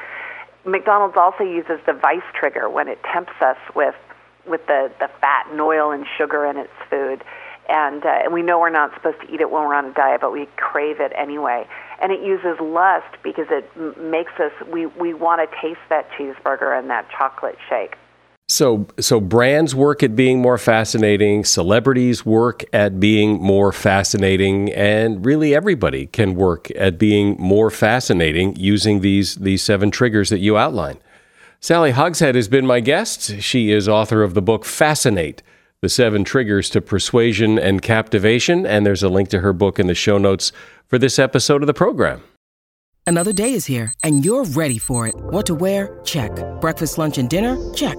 McDonald's 0.64 1.16
also 1.16 1.44
uses 1.44 1.78
the 1.86 1.92
vice 1.92 2.22
trigger 2.38 2.68
when 2.68 2.88
it 2.88 2.98
tempts 3.12 3.40
us 3.40 3.58
with 3.74 3.94
with 4.46 4.66
the, 4.66 4.92
the 5.00 5.08
fat 5.20 5.46
and 5.50 5.60
oil 5.60 5.90
and 5.90 6.04
sugar 6.18 6.44
in 6.44 6.56
its 6.58 6.72
food. 6.90 7.24
And, 7.68 8.04
uh, 8.04 8.08
and 8.24 8.32
we 8.34 8.42
know 8.42 8.58
we're 8.58 8.68
not 8.68 8.92
supposed 8.92 9.20
to 9.22 9.32
eat 9.32 9.40
it 9.40 9.50
when 9.50 9.62
we're 9.62 9.74
on 9.74 9.86
a 9.86 9.94
diet, 9.94 10.20
but 10.20 10.32
we 10.32 10.46
crave 10.56 11.00
it 11.00 11.12
anyway. 11.16 11.66
And 12.00 12.12
it 12.12 12.20
uses 12.20 12.60
lust 12.60 13.16
because 13.22 13.46
it 13.50 13.70
m- 13.74 14.10
makes 14.10 14.32
us, 14.38 14.52
we, 14.70 14.84
we 14.86 15.14
want 15.14 15.40
to 15.40 15.56
taste 15.62 15.80
that 15.88 16.10
cheeseburger 16.10 16.78
and 16.78 16.90
that 16.90 17.08
chocolate 17.10 17.56
shake. 17.70 17.96
So, 18.54 18.86
so 19.00 19.18
brands 19.18 19.74
work 19.74 20.04
at 20.04 20.14
being 20.14 20.40
more 20.40 20.58
fascinating, 20.58 21.44
celebrities 21.44 22.24
work 22.24 22.62
at 22.72 23.00
being 23.00 23.42
more 23.42 23.72
fascinating, 23.72 24.72
and 24.72 25.26
really 25.26 25.56
everybody 25.56 26.06
can 26.06 26.36
work 26.36 26.70
at 26.76 26.96
being 26.96 27.34
more 27.36 27.68
fascinating 27.68 28.54
using 28.54 29.00
these 29.00 29.34
these 29.34 29.60
seven 29.60 29.90
triggers 29.90 30.28
that 30.28 30.38
you 30.38 30.56
outline. 30.56 30.98
Sally 31.58 31.90
Hogshead 31.90 32.36
has 32.36 32.46
been 32.46 32.64
my 32.64 32.78
guest. 32.78 33.40
She 33.40 33.72
is 33.72 33.88
author 33.88 34.22
of 34.22 34.34
the 34.34 34.42
book 34.42 34.64
Fascinate: 34.64 35.42
The 35.80 35.88
Seven 35.88 36.22
Triggers 36.22 36.70
to 36.70 36.80
Persuasion 36.80 37.58
and 37.58 37.82
Captivation, 37.82 38.64
and 38.64 38.86
there's 38.86 39.02
a 39.02 39.08
link 39.08 39.30
to 39.30 39.40
her 39.40 39.52
book 39.52 39.80
in 39.80 39.88
the 39.88 39.96
show 39.96 40.16
notes 40.16 40.52
for 40.86 40.96
this 40.96 41.18
episode 41.18 41.64
of 41.64 41.66
the 41.66 41.74
program. 41.74 42.22
Another 43.04 43.32
day 43.32 43.52
is 43.52 43.66
here, 43.66 43.92
and 44.04 44.24
you're 44.24 44.44
ready 44.44 44.78
for 44.78 45.08
it. 45.08 45.16
What 45.16 45.46
to 45.46 45.56
wear? 45.56 45.98
Check. 46.04 46.30
Breakfast, 46.60 46.98
lunch, 46.98 47.18
and 47.18 47.28
dinner? 47.28 47.58
Check. 47.74 47.98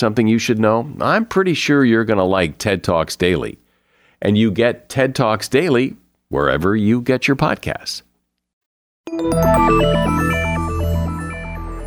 something 0.00 0.26
you 0.26 0.38
should 0.38 0.58
know, 0.58 0.92
I'm 1.00 1.24
pretty 1.24 1.54
sure 1.54 1.84
you're 1.84 2.04
going 2.04 2.18
to 2.18 2.24
like 2.24 2.58
TED 2.58 2.82
Talks 2.82 3.14
Daily. 3.14 3.58
And 4.20 4.36
you 4.36 4.50
get 4.50 4.88
TED 4.88 5.14
Talks 5.14 5.46
Daily 5.46 5.96
wherever 6.28 6.74
you 6.74 7.00
get 7.00 7.28
your 7.28 7.36
podcasts. 7.36 8.02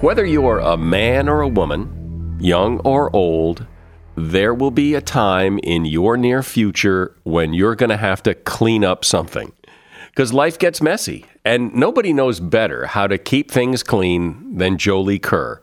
Whether 0.02 0.26
you're 0.26 0.60
a 0.60 0.78
man 0.78 1.28
or 1.28 1.42
a 1.42 1.48
woman, 1.48 2.38
young 2.40 2.80
or 2.80 3.14
old, 3.16 3.66
there 4.16 4.54
will 4.54 4.72
be 4.72 4.94
a 4.94 5.02
time 5.02 5.60
in 5.64 5.86
your 5.86 6.18
near 6.18 6.44
future 6.44 7.16
when 7.24 7.54
you're 7.54 7.76
going 7.76 7.90
to 7.90 7.98
have 7.98 8.22
to 8.24 8.34
clean 8.36 8.84
up 8.84 9.04
something. 9.04 9.52
Because 10.10 10.34
life 10.34 10.60
gets 10.60 10.82
messy, 10.82 11.26
and 11.44 11.74
nobody 11.74 12.14
knows 12.14 12.40
better 12.40 12.86
how 12.86 13.08
to 13.08 13.18
keep 13.18 13.50
things 13.50 13.82
clean 13.82 14.58
than 14.58 14.78
Jolie 14.78 15.20
Kerr. 15.20 15.62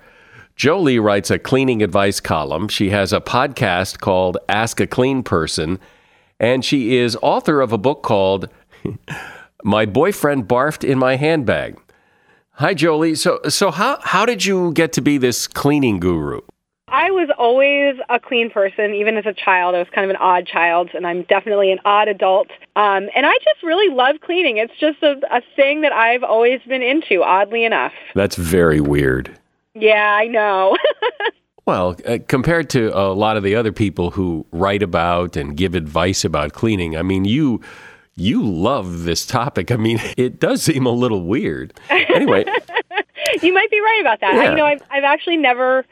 Jolie 0.60 0.98
writes 0.98 1.30
a 1.30 1.38
cleaning 1.38 1.82
advice 1.82 2.20
column. 2.20 2.68
She 2.68 2.90
has 2.90 3.14
a 3.14 3.20
podcast 3.22 4.00
called 4.00 4.36
Ask 4.46 4.78
a 4.78 4.86
Clean 4.86 5.22
Person, 5.22 5.78
and 6.38 6.62
she 6.62 6.98
is 6.98 7.16
author 7.22 7.62
of 7.62 7.72
a 7.72 7.78
book 7.78 8.02
called 8.02 8.50
My 9.64 9.86
Boyfriend 9.86 10.46
Barfed 10.48 10.86
in 10.86 10.98
My 10.98 11.16
Handbag. 11.16 11.80
Hi, 12.56 12.74
Jolie. 12.74 13.14
So, 13.14 13.40
so 13.48 13.70
how 13.70 14.00
how 14.02 14.26
did 14.26 14.44
you 14.44 14.74
get 14.74 14.92
to 14.92 15.00
be 15.00 15.16
this 15.16 15.48
cleaning 15.48 15.98
guru? 15.98 16.42
I 16.88 17.10
was 17.10 17.30
always 17.38 17.94
a 18.10 18.20
clean 18.20 18.50
person, 18.50 18.92
even 18.92 19.16
as 19.16 19.24
a 19.24 19.32
child. 19.32 19.74
I 19.74 19.78
was 19.78 19.88
kind 19.94 20.04
of 20.04 20.10
an 20.10 20.20
odd 20.20 20.46
child, 20.46 20.90
and 20.92 21.06
I'm 21.06 21.22
definitely 21.22 21.72
an 21.72 21.78
odd 21.86 22.08
adult. 22.08 22.48
Um, 22.76 23.08
and 23.16 23.24
I 23.24 23.32
just 23.44 23.62
really 23.62 23.94
love 23.94 24.16
cleaning. 24.20 24.58
It's 24.58 24.78
just 24.78 25.02
a, 25.02 25.14
a 25.34 25.40
thing 25.56 25.80
that 25.80 25.92
I've 25.92 26.22
always 26.22 26.60
been 26.68 26.82
into, 26.82 27.22
oddly 27.22 27.64
enough. 27.64 27.94
That's 28.14 28.36
very 28.36 28.82
weird. 28.82 29.39
Yeah, 29.80 30.14
I 30.14 30.26
know. 30.26 30.76
well, 31.66 31.96
uh, 32.06 32.18
compared 32.28 32.70
to 32.70 32.96
a 32.96 33.12
lot 33.12 33.36
of 33.36 33.42
the 33.42 33.54
other 33.54 33.72
people 33.72 34.10
who 34.10 34.46
write 34.52 34.82
about 34.82 35.36
and 35.36 35.56
give 35.56 35.74
advice 35.74 36.24
about 36.24 36.52
cleaning, 36.52 36.96
I 36.96 37.02
mean, 37.02 37.24
you 37.24 37.60
you 38.16 38.42
love 38.42 39.04
this 39.04 39.24
topic. 39.24 39.70
I 39.70 39.76
mean, 39.76 39.98
it 40.16 40.38
does 40.38 40.62
seem 40.62 40.86
a 40.86 40.90
little 40.90 41.24
weird. 41.24 41.72
Anyway, 41.88 42.44
you 43.42 43.54
might 43.54 43.70
be 43.70 43.80
right 43.80 43.98
about 44.00 44.20
that. 44.20 44.34
Yeah. 44.34 44.40
I 44.40 44.50
you 44.50 44.56
know 44.56 44.66
I've, 44.66 44.82
I've 44.90 45.04
actually 45.04 45.38
never 45.38 45.84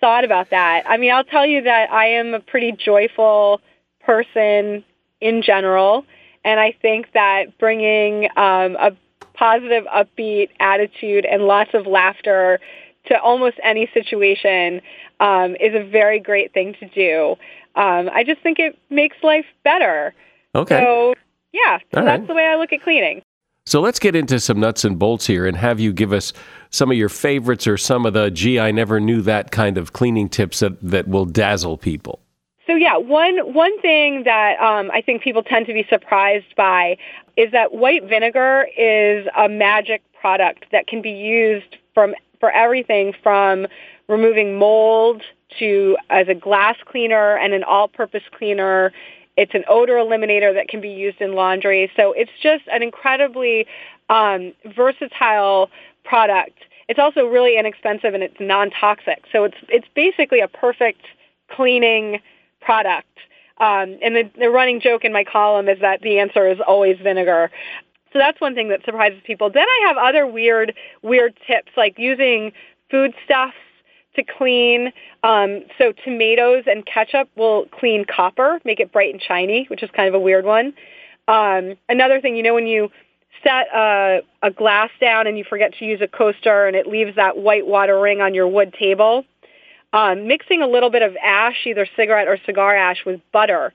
thought 0.00 0.24
about 0.24 0.50
that. 0.50 0.84
I 0.86 0.96
mean, 0.96 1.12
I'll 1.12 1.24
tell 1.24 1.46
you 1.46 1.62
that 1.62 1.90
I 1.92 2.06
am 2.06 2.34
a 2.34 2.40
pretty 2.40 2.72
joyful 2.72 3.60
person 4.04 4.84
in 5.20 5.42
general, 5.42 6.04
and 6.44 6.58
I 6.58 6.72
think 6.82 7.12
that 7.12 7.58
bringing 7.58 8.26
um, 8.36 8.76
a 8.76 8.92
positive, 9.34 9.84
upbeat 9.84 10.50
attitude 10.60 11.24
and 11.24 11.44
lots 11.44 11.70
of 11.74 11.86
laughter 11.86 12.60
to 13.06 13.20
almost 13.20 13.58
any 13.62 13.90
situation 13.92 14.80
um, 15.20 15.56
is 15.56 15.74
a 15.74 15.84
very 15.84 16.18
great 16.18 16.52
thing 16.52 16.74
to 16.80 16.88
do. 16.88 17.36
Um, 17.74 18.10
I 18.12 18.24
just 18.24 18.40
think 18.42 18.58
it 18.58 18.78
makes 18.90 19.16
life 19.22 19.46
better. 19.64 20.14
Okay. 20.54 20.80
So 20.80 21.14
yeah, 21.52 21.78
so 21.92 22.00
All 22.00 22.04
that's 22.04 22.20
right. 22.20 22.28
the 22.28 22.34
way 22.34 22.46
I 22.46 22.56
look 22.56 22.72
at 22.72 22.82
cleaning. 22.82 23.22
So 23.64 23.80
let's 23.80 23.98
get 23.98 24.16
into 24.16 24.40
some 24.40 24.58
nuts 24.58 24.84
and 24.84 24.98
bolts 24.98 25.26
here 25.26 25.46
and 25.46 25.56
have 25.56 25.78
you 25.78 25.92
give 25.92 26.12
us 26.12 26.32
some 26.70 26.90
of 26.90 26.96
your 26.96 27.08
favorites 27.08 27.66
or 27.66 27.76
some 27.76 28.04
of 28.06 28.12
the 28.12 28.30
gee, 28.30 28.58
I 28.58 28.72
never 28.72 28.98
knew 28.98 29.22
that 29.22 29.52
kind 29.52 29.78
of 29.78 29.92
cleaning 29.92 30.28
tips 30.28 30.60
that, 30.60 30.80
that 30.82 31.06
will 31.06 31.26
dazzle 31.26 31.78
people. 31.78 32.20
So 32.66 32.74
yeah, 32.74 32.96
one 32.96 33.38
one 33.52 33.80
thing 33.80 34.22
that 34.24 34.58
um, 34.60 34.90
I 34.92 35.00
think 35.00 35.22
people 35.22 35.42
tend 35.42 35.66
to 35.66 35.72
be 35.72 35.84
surprised 35.88 36.54
by 36.56 36.96
is 37.36 37.52
that 37.52 37.72
white 37.72 38.04
vinegar 38.08 38.66
is 38.76 39.26
a 39.36 39.48
magic 39.48 40.02
product 40.20 40.66
that 40.72 40.86
can 40.86 41.02
be 41.02 41.10
used 41.10 41.76
from 41.94 42.14
for 42.42 42.50
everything 42.50 43.14
from 43.22 43.68
removing 44.08 44.58
mold 44.58 45.22
to 45.60 45.96
as 46.10 46.26
a 46.26 46.34
glass 46.34 46.74
cleaner 46.84 47.36
and 47.36 47.54
an 47.54 47.62
all-purpose 47.62 48.24
cleaner. 48.36 48.92
It's 49.36 49.54
an 49.54 49.62
odor 49.68 49.92
eliminator 49.92 50.52
that 50.52 50.66
can 50.66 50.80
be 50.80 50.88
used 50.88 51.20
in 51.20 51.34
laundry. 51.34 51.88
So 51.94 52.12
it's 52.12 52.32
just 52.42 52.64
an 52.72 52.82
incredibly 52.82 53.64
um, 54.10 54.54
versatile 54.74 55.70
product. 56.04 56.58
It's 56.88 56.98
also 56.98 57.26
really 57.26 57.56
inexpensive 57.56 58.12
and 58.12 58.24
it's 58.24 58.40
non-toxic. 58.40 59.22
So 59.30 59.44
it's 59.44 59.56
it's 59.68 59.86
basically 59.94 60.40
a 60.40 60.48
perfect 60.48 61.02
cleaning 61.48 62.20
product. 62.60 63.06
Um, 63.58 63.98
and 64.02 64.16
the, 64.16 64.28
the 64.36 64.50
running 64.50 64.80
joke 64.80 65.04
in 65.04 65.12
my 65.12 65.22
column 65.22 65.68
is 65.68 65.78
that 65.78 66.00
the 66.00 66.18
answer 66.18 66.48
is 66.48 66.58
always 66.66 66.98
vinegar. 66.98 67.52
So 68.12 68.18
that's 68.18 68.40
one 68.40 68.54
thing 68.54 68.68
that 68.68 68.84
surprises 68.84 69.20
people. 69.24 69.50
Then 69.50 69.66
I 69.66 69.86
have 69.88 69.96
other 69.96 70.26
weird, 70.26 70.74
weird 71.02 71.36
tips 71.46 71.72
like 71.76 71.98
using 71.98 72.52
foodstuffs 72.90 73.56
to 74.16 74.22
clean. 74.22 74.92
Um, 75.22 75.62
so 75.78 75.92
tomatoes 76.04 76.64
and 76.66 76.84
ketchup 76.84 77.30
will 77.36 77.66
clean 77.78 78.04
copper, 78.04 78.60
make 78.64 78.80
it 78.80 78.92
bright 78.92 79.12
and 79.12 79.22
shiny, 79.22 79.66
which 79.70 79.82
is 79.82 79.90
kind 79.94 80.08
of 80.08 80.14
a 80.14 80.20
weird 80.20 80.44
one. 80.44 80.74
Um, 81.28 81.76
another 81.88 82.20
thing, 82.20 82.36
you 82.36 82.42
know, 82.42 82.54
when 82.54 82.66
you 82.66 82.90
set 83.42 83.68
a, 83.74 84.20
a 84.42 84.50
glass 84.50 84.90
down 85.00 85.26
and 85.26 85.38
you 85.38 85.44
forget 85.44 85.72
to 85.78 85.84
use 85.84 86.00
a 86.02 86.08
coaster 86.08 86.66
and 86.66 86.76
it 86.76 86.86
leaves 86.86 87.16
that 87.16 87.38
white 87.38 87.66
water 87.66 87.98
ring 87.98 88.20
on 88.20 88.34
your 88.34 88.46
wood 88.46 88.74
table, 88.78 89.24
um, 89.92 90.26
mixing 90.26 90.62
a 90.62 90.66
little 90.66 90.90
bit 90.90 91.02
of 91.02 91.16
ash, 91.22 91.66
either 91.66 91.86
cigarette 91.96 92.28
or 92.28 92.38
cigar 92.44 92.74
ash, 92.74 93.04
with 93.04 93.20
butter 93.32 93.72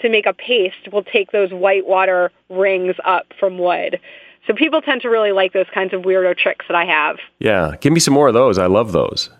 to 0.00 0.08
make 0.08 0.26
a 0.26 0.32
paste 0.32 0.92
will 0.92 1.02
take 1.02 1.32
those 1.32 1.50
white 1.52 1.86
water 1.86 2.30
rings 2.50 2.96
up 3.04 3.26
from 3.38 3.58
wood. 3.58 3.98
So 4.46 4.54
people 4.54 4.80
tend 4.80 5.02
to 5.02 5.08
really 5.08 5.32
like 5.32 5.52
those 5.52 5.66
kinds 5.74 5.92
of 5.92 6.02
weirdo 6.02 6.36
tricks 6.38 6.66
that 6.68 6.76
I 6.76 6.84
have. 6.84 7.16
Yeah, 7.38 7.74
give 7.80 7.92
me 7.92 8.00
some 8.00 8.14
more 8.14 8.28
of 8.28 8.34
those. 8.34 8.58
I 8.58 8.66
love 8.66 8.92
those. 8.92 9.30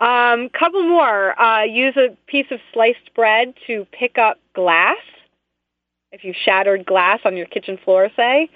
Um, 0.00 0.48
couple 0.50 0.82
more. 0.82 1.40
Uh, 1.40 1.62
use 1.62 1.96
a 1.96 2.16
piece 2.26 2.46
of 2.50 2.60
sliced 2.72 3.14
bread 3.14 3.54
to 3.66 3.86
pick 3.92 4.18
up 4.18 4.38
glass. 4.54 4.98
If 6.12 6.24
you've 6.24 6.36
shattered 6.36 6.86
glass 6.86 7.20
on 7.24 7.36
your 7.36 7.46
kitchen 7.46 7.78
floor, 7.82 8.10
say, 8.16 8.48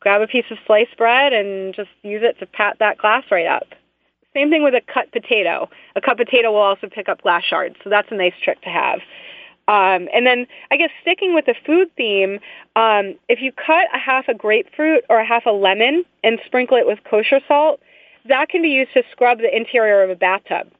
grab 0.00 0.20
a 0.22 0.26
piece 0.26 0.44
of 0.50 0.58
sliced 0.66 0.96
bread 0.96 1.32
and 1.32 1.74
just 1.74 1.90
use 2.02 2.22
it 2.24 2.38
to 2.40 2.46
pat 2.46 2.76
that 2.78 2.98
glass 2.98 3.24
right 3.30 3.46
up. 3.46 3.68
Same 4.34 4.50
thing 4.50 4.62
with 4.62 4.74
a 4.74 4.80
cut 4.80 5.10
potato. 5.12 5.68
A 5.96 6.00
cut 6.00 6.16
potato 6.16 6.52
will 6.52 6.60
also 6.60 6.88
pick 6.88 7.08
up 7.08 7.22
glass 7.22 7.42
shards, 7.44 7.76
so 7.82 7.90
that's 7.90 8.08
a 8.10 8.14
nice 8.14 8.34
trick 8.42 8.60
to 8.62 8.68
have. 8.68 9.00
Um, 9.70 10.08
and 10.12 10.26
then 10.26 10.48
I 10.72 10.76
guess 10.76 10.90
sticking 11.00 11.32
with 11.32 11.46
the 11.46 11.54
food 11.64 11.94
theme, 11.96 12.40
um, 12.74 13.14
if 13.28 13.40
you 13.40 13.52
cut 13.52 13.86
a 13.94 13.98
half 13.98 14.26
a 14.26 14.34
grapefruit 14.34 15.04
or 15.08 15.20
a 15.20 15.24
half 15.24 15.46
a 15.46 15.50
lemon 15.50 16.04
and 16.24 16.40
sprinkle 16.44 16.76
it 16.76 16.88
with 16.88 16.98
kosher 17.08 17.38
salt, 17.46 17.80
that 18.26 18.48
can 18.48 18.62
be 18.62 18.70
used 18.70 18.92
to 18.94 19.04
scrub 19.12 19.38
the 19.38 19.56
interior 19.56 20.02
of 20.02 20.10
a 20.10 20.16
bathtub. 20.16 20.72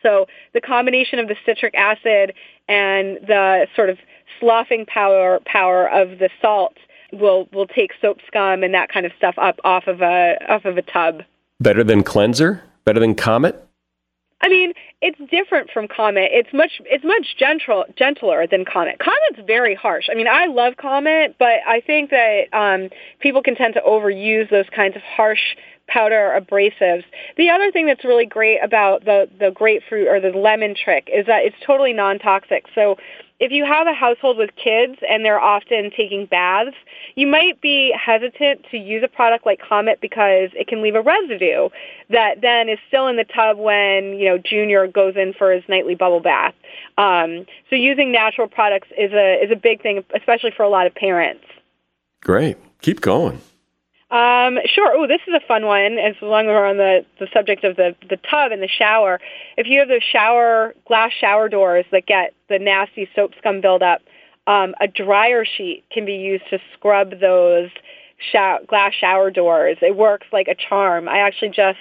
So 0.00 0.26
the 0.54 0.60
combination 0.60 1.18
of 1.18 1.26
the 1.26 1.34
citric 1.44 1.74
acid 1.74 2.34
and 2.68 3.18
the 3.26 3.66
sort 3.74 3.90
of 3.90 3.98
sloughing 4.38 4.86
power 4.86 5.40
power 5.44 5.90
of 5.90 6.20
the 6.20 6.30
salt 6.40 6.76
will 7.12 7.48
will 7.52 7.66
take 7.66 7.90
soap 8.00 8.18
scum 8.28 8.62
and 8.62 8.74
that 8.74 8.92
kind 8.92 9.06
of 9.06 9.12
stuff 9.18 9.34
up 9.38 9.58
off 9.64 9.88
of 9.88 10.02
a 10.02 10.36
off 10.48 10.66
of 10.66 10.78
a 10.78 10.82
tub. 10.82 11.22
Better 11.58 11.82
than 11.82 12.04
cleanser? 12.04 12.62
Better 12.84 13.00
than 13.00 13.16
Comet? 13.16 13.65
I 14.40 14.48
mean, 14.48 14.74
it's 15.00 15.18
different 15.30 15.70
from 15.70 15.88
Comet. 15.88 16.30
It's 16.32 16.52
much 16.52 16.80
it's 16.84 17.04
much 17.04 17.36
gentle 17.38 17.84
gentler 17.96 18.46
than 18.46 18.64
Comet. 18.64 18.98
Comet's 18.98 19.46
very 19.46 19.74
harsh. 19.74 20.06
I 20.10 20.14
mean, 20.14 20.28
I 20.28 20.46
love 20.46 20.76
Comet, 20.76 21.36
but 21.38 21.60
I 21.66 21.80
think 21.80 22.10
that 22.10 22.52
um, 22.52 22.90
people 23.20 23.42
can 23.42 23.56
tend 23.56 23.74
to 23.74 23.80
overuse 23.80 24.50
those 24.50 24.66
kinds 24.74 24.94
of 24.94 25.02
harsh 25.02 25.56
powder 25.88 26.38
abrasives. 26.38 27.04
The 27.36 27.48
other 27.50 27.70
thing 27.70 27.86
that's 27.86 28.04
really 28.04 28.26
great 28.26 28.58
about 28.62 29.04
the 29.04 29.28
the 29.38 29.50
grapefruit 29.50 30.08
or 30.08 30.20
the 30.20 30.36
lemon 30.36 30.74
trick 30.74 31.08
is 31.12 31.26
that 31.26 31.44
it's 31.44 31.56
totally 31.64 31.92
non-toxic. 31.92 32.66
So 32.74 32.96
if 33.38 33.52
you 33.52 33.64
have 33.64 33.86
a 33.86 33.92
household 33.92 34.38
with 34.38 34.50
kids 34.56 34.96
and 35.08 35.24
they're 35.24 35.40
often 35.40 35.90
taking 35.90 36.26
baths, 36.26 36.76
you 37.16 37.26
might 37.26 37.60
be 37.60 37.92
hesitant 37.92 38.64
to 38.70 38.78
use 38.78 39.02
a 39.02 39.08
product 39.08 39.44
like 39.44 39.60
Comet 39.60 40.00
because 40.00 40.50
it 40.54 40.68
can 40.68 40.82
leave 40.82 40.94
a 40.94 41.02
residue 41.02 41.68
that 42.10 42.40
then 42.40 42.68
is 42.68 42.78
still 42.88 43.08
in 43.08 43.16
the 43.16 43.24
tub 43.24 43.58
when, 43.58 44.18
you 44.18 44.24
know, 44.24 44.38
Junior 44.38 44.86
goes 44.86 45.16
in 45.16 45.34
for 45.34 45.52
his 45.52 45.62
nightly 45.68 45.94
bubble 45.94 46.20
bath. 46.20 46.54
Um, 46.96 47.46
so 47.68 47.76
using 47.76 48.10
natural 48.10 48.48
products 48.48 48.88
is 48.96 49.12
a 49.12 49.44
is 49.44 49.50
a 49.50 49.56
big 49.56 49.82
thing, 49.82 50.04
especially 50.14 50.52
for 50.56 50.62
a 50.62 50.68
lot 50.68 50.86
of 50.86 50.94
parents. 50.94 51.44
Great. 52.22 52.56
Keep 52.80 53.00
going. 53.02 53.40
Um, 54.10 54.58
sure. 54.72 54.92
Oh, 54.94 55.08
this 55.08 55.20
is 55.26 55.34
a 55.34 55.46
fun 55.48 55.66
one. 55.66 55.98
As 55.98 56.14
long 56.22 56.46
as 56.46 56.50
we're 56.50 56.66
on 56.66 56.76
the, 56.76 57.04
the 57.18 57.26
subject 57.32 57.64
of 57.64 57.74
the, 57.74 57.96
the 58.08 58.16
tub 58.16 58.52
and 58.52 58.62
the 58.62 58.68
shower, 58.68 59.20
if 59.56 59.66
you 59.66 59.80
have 59.80 59.88
those 59.88 60.02
shower 60.02 60.74
glass 60.86 61.10
shower 61.12 61.48
doors 61.48 61.84
that 61.90 62.06
get 62.06 62.32
the 62.48 62.60
nasty 62.60 63.08
soap 63.16 63.32
scum 63.38 63.60
buildup, 63.60 64.02
um, 64.46 64.74
a 64.80 64.86
dryer 64.86 65.44
sheet 65.44 65.84
can 65.90 66.04
be 66.04 66.14
used 66.14 66.44
to 66.50 66.60
scrub 66.74 67.18
those 67.20 67.70
shower, 68.32 68.60
glass 68.68 68.92
shower 68.94 69.32
doors. 69.32 69.78
It 69.82 69.96
works 69.96 70.28
like 70.32 70.46
a 70.46 70.54
charm. 70.54 71.08
I 71.08 71.18
actually 71.18 71.50
just 71.50 71.78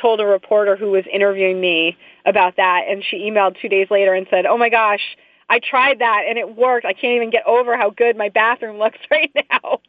told 0.00 0.20
a 0.20 0.26
reporter 0.26 0.74
who 0.74 0.90
was 0.90 1.04
interviewing 1.12 1.60
me 1.60 1.98
about 2.24 2.56
that, 2.56 2.84
and 2.88 3.04
she 3.04 3.18
emailed 3.18 3.60
two 3.60 3.68
days 3.68 3.88
later 3.90 4.14
and 4.14 4.26
said, 4.30 4.46
"Oh 4.46 4.56
my 4.56 4.70
gosh, 4.70 5.18
I 5.50 5.58
tried 5.58 5.98
that 5.98 6.24
and 6.28 6.38
it 6.38 6.56
worked. 6.56 6.86
I 6.86 6.94
can't 6.94 7.16
even 7.16 7.30
get 7.30 7.46
over 7.46 7.76
how 7.76 7.90
good 7.90 8.16
my 8.16 8.30
bathroom 8.30 8.78
looks 8.78 8.98
right 9.10 9.30
now." 9.50 9.80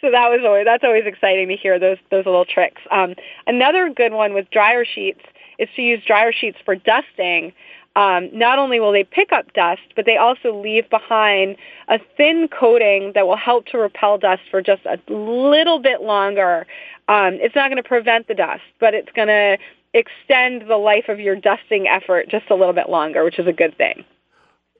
So 0.00 0.10
that 0.10 0.28
was 0.28 0.40
always 0.44 0.64
that's 0.64 0.84
always 0.84 1.04
exciting 1.06 1.48
to 1.48 1.56
hear 1.56 1.78
those 1.78 1.98
those 2.10 2.26
little 2.26 2.44
tricks. 2.44 2.82
Um, 2.90 3.14
another 3.46 3.90
good 3.90 4.12
one 4.12 4.34
with 4.34 4.50
dryer 4.50 4.84
sheets 4.84 5.20
is 5.58 5.68
to 5.76 5.82
use 5.82 6.02
dryer 6.04 6.32
sheets 6.32 6.58
for 6.64 6.74
dusting. 6.74 7.52
Um, 7.94 8.30
not 8.32 8.58
only 8.58 8.80
will 8.80 8.92
they 8.92 9.04
pick 9.04 9.32
up 9.32 9.52
dust, 9.52 9.82
but 9.94 10.06
they 10.06 10.16
also 10.16 10.58
leave 10.58 10.88
behind 10.88 11.56
a 11.88 11.98
thin 12.16 12.48
coating 12.48 13.12
that 13.14 13.26
will 13.26 13.36
help 13.36 13.66
to 13.66 13.78
repel 13.78 14.16
dust 14.16 14.42
for 14.50 14.62
just 14.62 14.82
a 14.86 14.98
little 15.12 15.78
bit 15.78 16.00
longer. 16.00 16.66
Um, 17.08 17.34
it's 17.34 17.54
not 17.54 17.68
going 17.68 17.82
to 17.82 17.86
prevent 17.86 18.28
the 18.28 18.34
dust, 18.34 18.62
but 18.80 18.94
it's 18.94 19.12
going 19.12 19.28
to 19.28 19.58
extend 19.92 20.70
the 20.70 20.76
life 20.76 21.08
of 21.08 21.20
your 21.20 21.36
dusting 21.36 21.86
effort 21.86 22.30
just 22.30 22.48
a 22.48 22.54
little 22.54 22.72
bit 22.72 22.88
longer, 22.88 23.24
which 23.24 23.38
is 23.38 23.46
a 23.46 23.52
good 23.52 23.76
thing. 23.76 24.04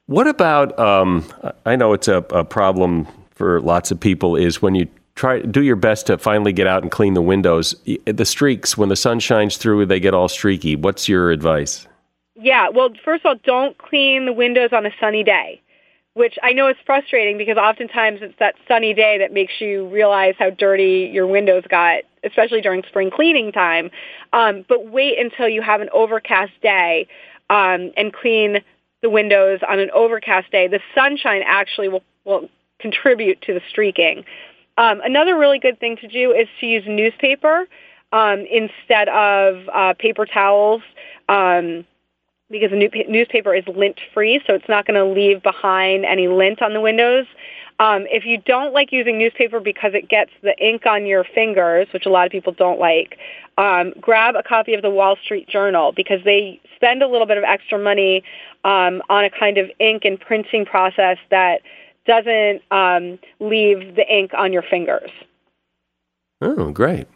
What 0.07 0.27
about? 0.27 0.79
Um, 0.79 1.27
I 1.67 1.77
know 1.77 1.93
it's 1.93 2.09
a, 2.09 2.25
a 2.31 2.45
problem 2.45 3.07
for 3.43 3.61
lots 3.61 3.91
of 3.91 3.99
people 3.99 4.37
is 4.37 4.63
when 4.63 4.77
you 4.77 4.87
try 5.17 5.41
do 5.41 5.63
your 5.63 5.75
best 5.75 6.07
to 6.07 6.17
finally 6.17 6.53
get 6.53 6.69
out 6.69 6.85
and 6.85 6.93
clean 6.93 7.15
the 7.15 7.23
windows. 7.23 7.75
The 8.05 8.25
streaks 8.25 8.79
when 8.79 8.89
the 8.89 8.95
sun 8.95 9.19
shines 9.19 9.57
through, 9.57 9.85
they 9.87 9.99
get 9.99 10.15
all 10.15 10.29
streaky. 10.29 10.77
What's 10.77 11.09
your 11.09 11.33
advice? 11.33 11.89
Yeah, 12.37 12.69
well, 12.69 12.91
first 13.05 13.25
of 13.25 13.31
all, 13.31 13.35
don't 13.45 13.77
clean 13.79 14.27
the 14.27 14.33
windows 14.33 14.71
on 14.73 14.87
a 14.87 14.91
sunny 15.01 15.25
day, 15.25 15.61
which 16.15 16.39
I 16.45 16.53
know 16.53 16.69
is 16.69 16.77
frustrating 16.87 17.37
because 17.37 17.57
oftentimes 17.57 18.21
it's 18.23 18.39
that 18.39 18.55
sunny 18.69 18.95
day 18.95 19.19
that 19.19 19.33
makes 19.33 19.55
you 19.61 19.89
realize 19.89 20.37
how 20.39 20.51
dirty 20.51 21.11
your 21.13 21.27
windows 21.27 21.65
got, 21.69 22.05
especially 22.23 22.61
during 22.61 22.85
spring 22.85 23.11
cleaning 23.11 23.51
time. 23.51 23.91
Um, 24.33 24.65
but 24.69 24.87
wait 24.87 25.19
until 25.19 25.49
you 25.49 25.63
have 25.63 25.81
an 25.81 25.89
overcast 25.93 26.53
day 26.63 27.09
um, 27.51 27.91
and 27.97 28.13
clean 28.13 28.59
the 29.03 29.11
windows 29.11 29.59
on 29.69 29.81
an 29.81 29.91
overcast 29.91 30.53
day. 30.53 30.69
The 30.69 30.79
sunshine 30.95 31.43
actually 31.45 31.89
will, 31.89 32.05
will 32.25 32.49
contribute 32.83 33.41
to 33.43 33.55
the 33.55 33.63
streaking. 33.69 34.25
Um, 34.77 35.01
another 35.03 35.39
really 35.39 35.59
good 35.59 35.79
thing 35.81 35.97
to 35.99 36.09
do 36.09 36.33
is 36.33 36.49
to 36.61 36.67
use 36.67 36.85
newspaper 36.87 37.67
um, 38.13 38.41
instead 38.51 39.09
of 39.09 39.69
uh, 39.73 39.95
paper 39.99 40.27
towels 40.27 40.83
um, 41.29 41.85
because 42.51 42.71
new 42.73 42.91
newspaper 43.09 43.55
is 43.55 43.65
lint 43.67 43.99
free, 44.13 44.41
so 44.47 44.55
it's 44.55 44.69
not 44.69 44.87
going 44.87 44.95
to 44.95 45.05
leave 45.05 45.43
behind 45.43 46.05
any 46.05 46.29
lint 46.29 46.61
on 46.61 46.75
the 46.75 46.81
windows. 46.81 47.27
Um, 47.79 48.07
if 48.11 48.25
you 48.25 48.39
don't 48.39 48.73
like 48.73 48.93
using 48.93 49.19
newspaper 49.19 49.59
because 49.59 49.93
it 49.95 50.09
gets 50.09 50.31
the 50.43 50.57
ink 50.59 50.87
on 50.87 51.07
your 51.07 51.25
fingers, 51.25 51.89
which 51.93 52.07
a 52.07 52.11
lot 52.11 52.27
of 52.27 52.33
people 52.33 52.53
don't 52.53 52.79
like, 52.79 53.19
um, 53.59 53.93
grab 54.01 54.37
a 54.37 54.43
copy 54.43 54.75
of 54.75 54.83
the 54.83 54.91
Wall 54.91 55.17
Street 55.25 55.49
Journal 55.49 55.93
because 55.93 56.21
they 56.25 56.61
spend 56.77 57.03
a 57.03 57.09
little 57.09 57.27
bit 57.27 57.39
of 57.39 57.45
extra 57.45 57.79
money 57.79 58.23
um, 58.65 59.03
on 59.09 59.25
a 59.25 59.31
kind 59.31 59.59
of 59.59 59.71
ink 59.81 60.05
and 60.05 60.21
printing 60.21 60.65
process 60.65 61.19
that 61.31 61.63
doesn't 62.07 62.63
um, 62.71 63.19
leave 63.41 63.97
the 63.97 64.05
ink 64.09 64.33
on 64.37 64.53
your 64.53 64.63
fingers. 64.63 65.11
Oh, 66.41 66.71
great. 66.71 67.07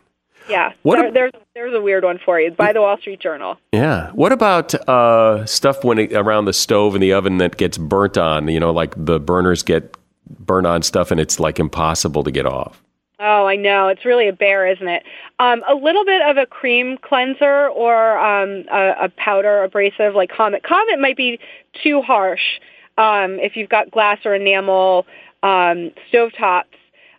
Yeah, 0.49 0.73
what 0.83 0.97
there, 0.97 1.11
there's 1.11 1.33
there's 1.55 1.75
a 1.75 1.81
weird 1.81 2.05
one 2.05 2.21
for 2.25 2.39
you. 2.41 2.53
By 2.53 2.73
the 2.73 2.81
Wall 2.81 2.97
Street 2.99 3.19
Journal. 3.19 3.59
Yeah. 3.73 4.11
What 4.13 4.31
about 4.31 4.75
uh, 4.89 5.45
stuff 5.45 5.83
when 5.83 5.99
it, 5.99 6.13
around 6.13 6.45
the 6.45 6.53
stove 6.53 6.95
and 6.95 7.03
the 7.03 7.13
oven 7.13 7.39
that 7.39 7.57
gets 7.57 7.79
burnt 7.79 8.17
on? 8.17 8.47
You 8.47 8.61
know, 8.61 8.71
like 8.71 8.95
the 8.97 9.19
burners 9.19 9.65
get 9.65 9.97
burnt 10.39 10.67
on 10.67 10.83
stuff, 10.83 11.11
and 11.11 11.19
it's 11.19 11.41
like 11.41 11.59
impossible 11.59 12.23
to 12.23 12.31
get 12.31 12.47
off. 12.47 12.81
Oh, 13.19 13.47
I 13.47 13.57
know. 13.57 13.89
It's 13.89 14.05
really 14.05 14.29
a 14.29 14.33
bear, 14.33 14.67
isn't 14.67 14.87
it? 14.87 15.03
Um, 15.39 15.65
a 15.69 15.75
little 15.75 16.05
bit 16.05 16.21
of 16.23 16.37
a 16.37 16.45
cream 16.45 16.99
cleanser 16.99 17.69
or 17.69 18.19
um, 18.19 18.67
a, 18.71 19.05
a 19.05 19.09
powder 19.09 19.63
abrasive 19.63 20.15
like 20.15 20.31
Comet. 20.31 20.63
Comet 20.63 21.01
might 21.01 21.17
be 21.17 21.41
too 21.83 22.03
harsh 22.03 22.61
um, 22.97 23.39
if 23.39 23.57
you've 23.57 23.69
got 23.71 23.91
glass 23.91 24.19
or 24.25 24.35
enamel 24.35 25.07
um, 25.43 25.93
stovetops. 26.13 26.65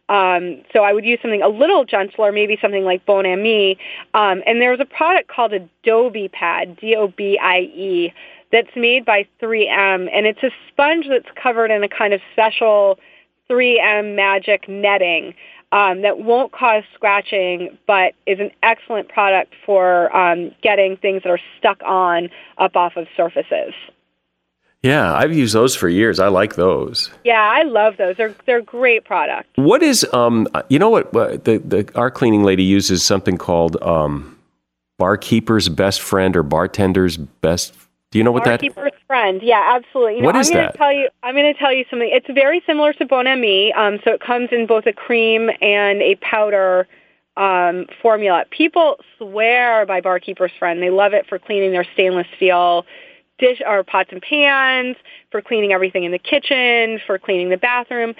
Um, 0.10 0.64
so 0.72 0.84
I 0.84 0.94
would 0.94 1.04
use 1.04 1.20
something 1.22 1.42
a 1.42 1.50
little 1.50 1.84
gentler, 1.84 2.32
maybe 2.32 2.58
something 2.62 2.86
like 2.86 3.06
Bon 3.06 3.26
Ami. 3.26 3.78
Um, 4.14 4.42
and 4.46 4.62
there's 4.62 4.80
a 4.80 4.86
product 4.86 5.30
called 5.30 5.54
a 5.54 5.68
Dobie 5.84 6.30
Pad, 6.30 6.78
D-O-B-I-E, 6.80 8.14
that's 8.52 8.70
made 8.76 9.06
by 9.06 9.28
3M, 9.42 10.10
and 10.14 10.26
it's 10.26 10.42
a 10.42 10.52
sponge 10.70 11.06
that's 11.10 11.28
covered 11.42 11.72
in 11.72 11.84
a 11.84 11.90
kind 11.90 12.14
of 12.14 12.22
special 12.32 12.98
3M 13.50 14.16
magic 14.16 14.70
netting 14.70 15.34
um, 15.72 16.02
that 16.02 16.20
won't 16.20 16.54
cause 16.54 16.84
scratching, 16.94 17.78
but 17.88 18.14
is 18.26 18.40
an 18.40 18.52
excellent 18.64 19.10
product 19.10 19.54
for 19.66 20.16
um, 20.16 20.52
getting 20.62 20.96
things 20.96 21.24
that 21.24 21.30
are 21.30 21.42
stuck 21.58 21.82
on 21.84 22.30
up 22.58 22.76
off 22.76 22.96
of 22.96 23.08
surfaces. 23.18 23.74
Yeah, 24.84 25.14
I've 25.14 25.34
used 25.34 25.56
those 25.56 25.76
for 25.76 25.90
years. 25.90 26.20
I 26.20 26.28
like 26.28 26.56
those. 26.56 27.10
Yeah, 27.24 27.42
I 27.42 27.64
love 27.64 27.98
those. 27.98 28.16
They're 28.18 28.36
they're 28.46 28.62
great 28.62 29.06
products. 29.06 29.50
What 29.56 29.82
is 29.84 30.06
um 30.14 30.48
you 30.70 30.80
know 30.80 30.90
what 30.90 31.12
the 31.14 31.62
the 31.66 31.90
our 31.96 32.12
cleaning 32.12 32.44
lady 32.44 32.64
uses 32.64 33.04
something 33.04 33.38
called 33.38 33.82
um 33.82 34.38
barkeeper's 35.00 35.70
best 35.70 36.02
friend 36.02 36.36
or 36.36 36.44
bartender's 36.44 37.18
best 37.18 37.74
do 38.12 38.18
you 38.18 38.24
know 38.24 38.32
what 38.32 38.46
barkeeper's 38.46 38.76
that 38.76 38.82
Barkeeper's 38.82 39.02
friend. 39.08 39.42
Yeah, 39.44 39.76
absolutely. 39.76 40.16
You 40.16 40.22
know, 40.22 40.28
what 40.28 40.36
is 40.38 40.48
I'm 40.50 40.54
gonna 40.54 40.68
that? 40.68 40.78
Tell 40.78 40.94
you, 40.94 41.10
I'm 41.24 41.36
going 41.36 41.54
to 41.54 41.60
tell 41.60 41.74
you 41.74 41.84
something. 41.90 42.10
It's 42.12 42.28
very 42.34 42.62
similar 42.66 42.94
to 42.94 43.06
Bon 43.06 43.28
Ami. 43.28 43.74
Um, 43.74 44.00
so 44.04 44.12
it 44.12 44.22
comes 44.22 44.50
in 44.52 44.66
both 44.66 44.86
a 44.86 44.94
cream 44.94 45.50
and 45.62 46.02
a 46.02 46.16
powder 46.16 46.88
um, 47.36 47.86
formula. 48.02 48.46
People 48.50 48.98
swear 49.18 49.86
by 49.86 50.00
Barkeeper's 50.00 50.52
Friend. 50.58 50.82
They 50.82 50.90
love 50.90 51.14
it 51.14 51.28
for 51.28 51.38
cleaning 51.38 51.72
their 51.72 51.86
stainless 51.94 52.28
steel 52.38 52.86
dish 53.38 53.62
or 53.66 53.84
pots 53.84 54.10
and 54.12 54.22
pans, 54.22 54.96
for 55.32 55.42
cleaning 55.42 55.74
everything 55.74 56.04
in 56.04 56.12
the 56.12 56.20
kitchen, 56.20 57.00
for 57.06 57.18
cleaning 57.18 57.50
the 57.50 57.58
bathroom. 57.58 58.14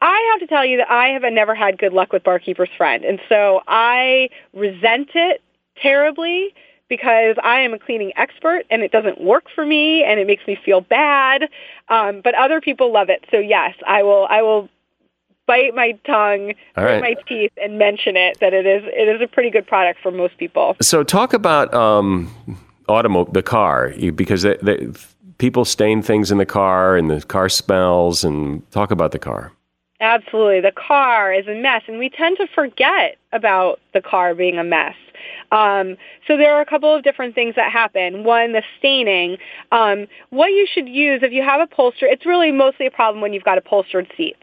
I 0.00 0.30
have 0.32 0.40
to 0.40 0.46
tell 0.46 0.64
you 0.64 0.78
that 0.78 0.90
I 0.90 1.08
have 1.08 1.22
never 1.32 1.54
had 1.54 1.78
good 1.78 1.92
luck 1.92 2.12
with 2.12 2.24
Barkeeper's 2.24 2.70
Friend, 2.76 3.04
and 3.04 3.20
so 3.28 3.62
I 3.68 4.30
resent 4.52 5.10
it 5.14 5.42
terribly 5.80 6.54
because 6.88 7.36
I 7.42 7.60
am 7.60 7.72
a 7.72 7.78
cleaning 7.78 8.12
expert 8.16 8.64
and 8.68 8.82
it 8.82 8.92
doesn't 8.92 9.18
work 9.18 9.44
for 9.54 9.64
me 9.64 10.04
and 10.04 10.20
it 10.20 10.26
makes 10.26 10.46
me 10.46 10.58
feel 10.62 10.82
bad. 10.82 11.48
Um, 11.88 12.20
but 12.22 12.34
other 12.34 12.60
people 12.60 12.92
love 12.92 13.08
it, 13.08 13.24
so 13.30 13.38
yes, 13.38 13.74
I 13.86 14.02
will. 14.02 14.26
I 14.28 14.42
will 14.42 14.68
bite 15.46 15.74
my 15.74 15.92
tongue, 16.06 16.54
All 16.76 16.84
right. 16.84 17.00
my 17.00 17.14
teeth, 17.26 17.52
and 17.62 17.78
mention 17.78 18.16
it 18.16 18.38
that 18.40 18.52
it 18.52 18.66
is 18.66 18.82
it 18.86 19.08
is 19.08 19.22
a 19.22 19.26
pretty 19.26 19.50
good 19.50 19.66
product 19.66 20.00
for 20.02 20.10
most 20.10 20.36
people. 20.38 20.76
So 20.82 21.02
talk 21.02 21.32
about 21.32 21.72
um 21.72 22.30
automo 22.88 23.32
the 23.32 23.42
car 23.42 23.92
because 24.14 24.42
they, 24.42 24.56
they, 24.62 24.88
people 25.38 25.64
stain 25.64 26.02
things 26.02 26.30
in 26.30 26.38
the 26.38 26.46
car 26.46 26.96
and 26.96 27.10
the 27.10 27.20
car 27.22 27.48
smells 27.48 28.24
and 28.24 28.68
talk 28.70 28.90
about 28.90 29.12
the 29.12 29.18
car. 29.18 29.52
Absolutely. 30.00 30.60
The 30.60 30.72
car 30.72 31.32
is 31.32 31.46
a 31.46 31.54
mess, 31.54 31.82
and 31.86 31.98
we 31.98 32.10
tend 32.10 32.36
to 32.38 32.48
forget 32.52 33.18
about 33.32 33.78
the 33.94 34.00
car 34.00 34.34
being 34.34 34.58
a 34.58 34.64
mess. 34.64 34.96
Um, 35.52 35.96
so 36.26 36.36
there 36.36 36.54
are 36.54 36.60
a 36.60 36.66
couple 36.66 36.92
of 36.94 37.04
different 37.04 37.34
things 37.36 37.54
that 37.54 37.70
happen. 37.70 38.24
One, 38.24 38.52
the 38.52 38.62
staining. 38.78 39.36
Um, 39.70 40.06
what 40.30 40.48
you 40.48 40.66
should 40.72 40.88
use 40.88 41.22
if 41.22 41.32
you 41.32 41.42
have 41.42 41.60
upholstery, 41.60 42.10
it's 42.10 42.26
really 42.26 42.50
mostly 42.50 42.86
a 42.86 42.90
problem 42.90 43.20
when 43.20 43.32
you've 43.32 43.44
got 43.44 43.58
upholstered 43.58 44.10
seats. 44.16 44.42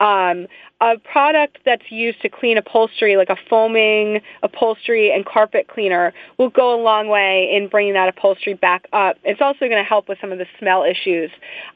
Um, 0.00 0.46
a 0.80 0.96
product 0.98 1.58
that's 1.66 1.90
used 1.90 2.22
to 2.22 2.30
clean 2.30 2.56
upholstery, 2.56 3.18
like 3.18 3.28
a 3.28 3.36
foaming 3.50 4.22
upholstery 4.42 5.12
and 5.12 5.26
carpet 5.26 5.68
cleaner, 5.68 6.14
will 6.38 6.48
go 6.48 6.74
a 6.74 6.80
long 6.82 7.08
way 7.08 7.50
in 7.54 7.68
bringing 7.68 7.92
that 7.92 8.08
upholstery 8.08 8.54
back 8.54 8.86
up. 8.94 9.18
It's 9.24 9.42
also 9.42 9.60
going 9.60 9.72
to 9.72 9.84
help 9.84 10.08
with 10.08 10.16
some 10.22 10.32
of 10.32 10.38
the 10.38 10.46
smell 10.58 10.84
issues. 10.84 11.30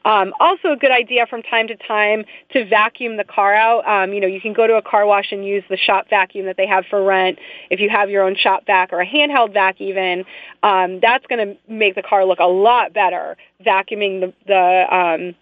Um, 0.05 0.33
also, 0.39 0.71
a 0.71 0.75
good 0.75 0.91
idea 0.91 1.27
from 1.27 1.43
time 1.43 1.67
to 1.67 1.75
time 1.75 2.25
to 2.53 2.65
vacuum 2.65 3.17
the 3.17 3.23
car 3.23 3.53
out. 3.53 3.87
Um, 3.87 4.11
you 4.11 4.19
know, 4.19 4.27
you 4.27 4.41
can 4.41 4.53
go 4.53 4.65
to 4.65 4.73
a 4.73 4.81
car 4.81 5.05
wash 5.05 5.31
and 5.31 5.45
use 5.45 5.63
the 5.69 5.77
shop 5.77 6.07
vacuum 6.09 6.47
that 6.47 6.57
they 6.57 6.65
have 6.65 6.85
for 6.89 7.03
rent. 7.03 7.37
If 7.69 7.79
you 7.79 7.91
have 7.91 8.09
your 8.09 8.23
own 8.23 8.35
shop 8.35 8.65
vac 8.65 8.91
or 8.91 9.01
a 9.01 9.05
handheld 9.05 9.53
vac, 9.53 9.79
even 9.79 10.25
um, 10.63 10.99
that's 10.99 11.27
going 11.27 11.47
to 11.47 11.71
make 11.71 11.93
the 11.93 12.01
car 12.01 12.25
look 12.25 12.39
a 12.39 12.45
lot 12.45 12.91
better. 12.91 13.37
Vacuuming 13.63 14.21
the 14.21 14.33
the 14.47 14.95
um, 14.95 15.35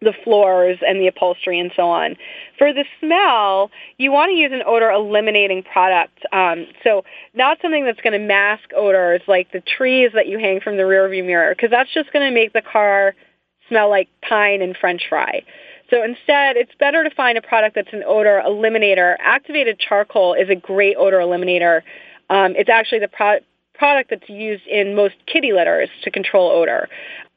the 0.00 0.12
floors 0.24 0.78
and 0.86 1.00
the 1.00 1.08
upholstery 1.08 1.58
and 1.58 1.72
so 1.74 1.88
on. 1.88 2.16
For 2.56 2.72
the 2.72 2.84
smell, 3.00 3.70
you 3.96 4.12
want 4.12 4.30
to 4.30 4.36
use 4.36 4.52
an 4.52 4.62
odor 4.64 4.90
eliminating 4.90 5.64
product. 5.64 6.24
Um, 6.32 6.66
so 6.84 7.04
not 7.34 7.58
something 7.60 7.84
that's 7.84 8.00
going 8.00 8.12
to 8.12 8.24
mask 8.24 8.70
odors 8.76 9.22
like 9.26 9.50
the 9.50 9.60
trees 9.60 10.12
that 10.14 10.28
you 10.28 10.38
hang 10.38 10.60
from 10.60 10.76
the 10.76 10.84
rearview 10.84 11.26
mirror, 11.26 11.54
because 11.54 11.70
that's 11.70 11.92
just 11.92 12.12
going 12.12 12.28
to 12.28 12.32
make 12.32 12.52
the 12.52 12.62
car 12.62 13.14
smell 13.68 13.90
like 13.90 14.08
pine 14.26 14.62
and 14.62 14.76
French 14.76 15.02
fry. 15.08 15.42
So 15.90 16.04
instead, 16.04 16.56
it's 16.56 16.72
better 16.78 17.02
to 17.02 17.10
find 17.10 17.36
a 17.38 17.42
product 17.42 17.74
that's 17.74 17.92
an 17.92 18.04
odor 18.06 18.42
eliminator. 18.46 19.16
Activated 19.20 19.78
charcoal 19.78 20.34
is 20.34 20.48
a 20.48 20.54
great 20.54 20.96
odor 20.96 21.18
eliminator. 21.18 21.82
Um, 22.30 22.54
it's 22.56 22.68
actually 22.68 23.00
the 23.00 23.08
pro- 23.08 23.40
product 23.74 24.10
that's 24.10 24.28
used 24.28 24.66
in 24.66 24.94
most 24.94 25.14
kitty 25.26 25.52
litters 25.52 25.88
to 26.02 26.10
control 26.10 26.50
odor. 26.50 26.88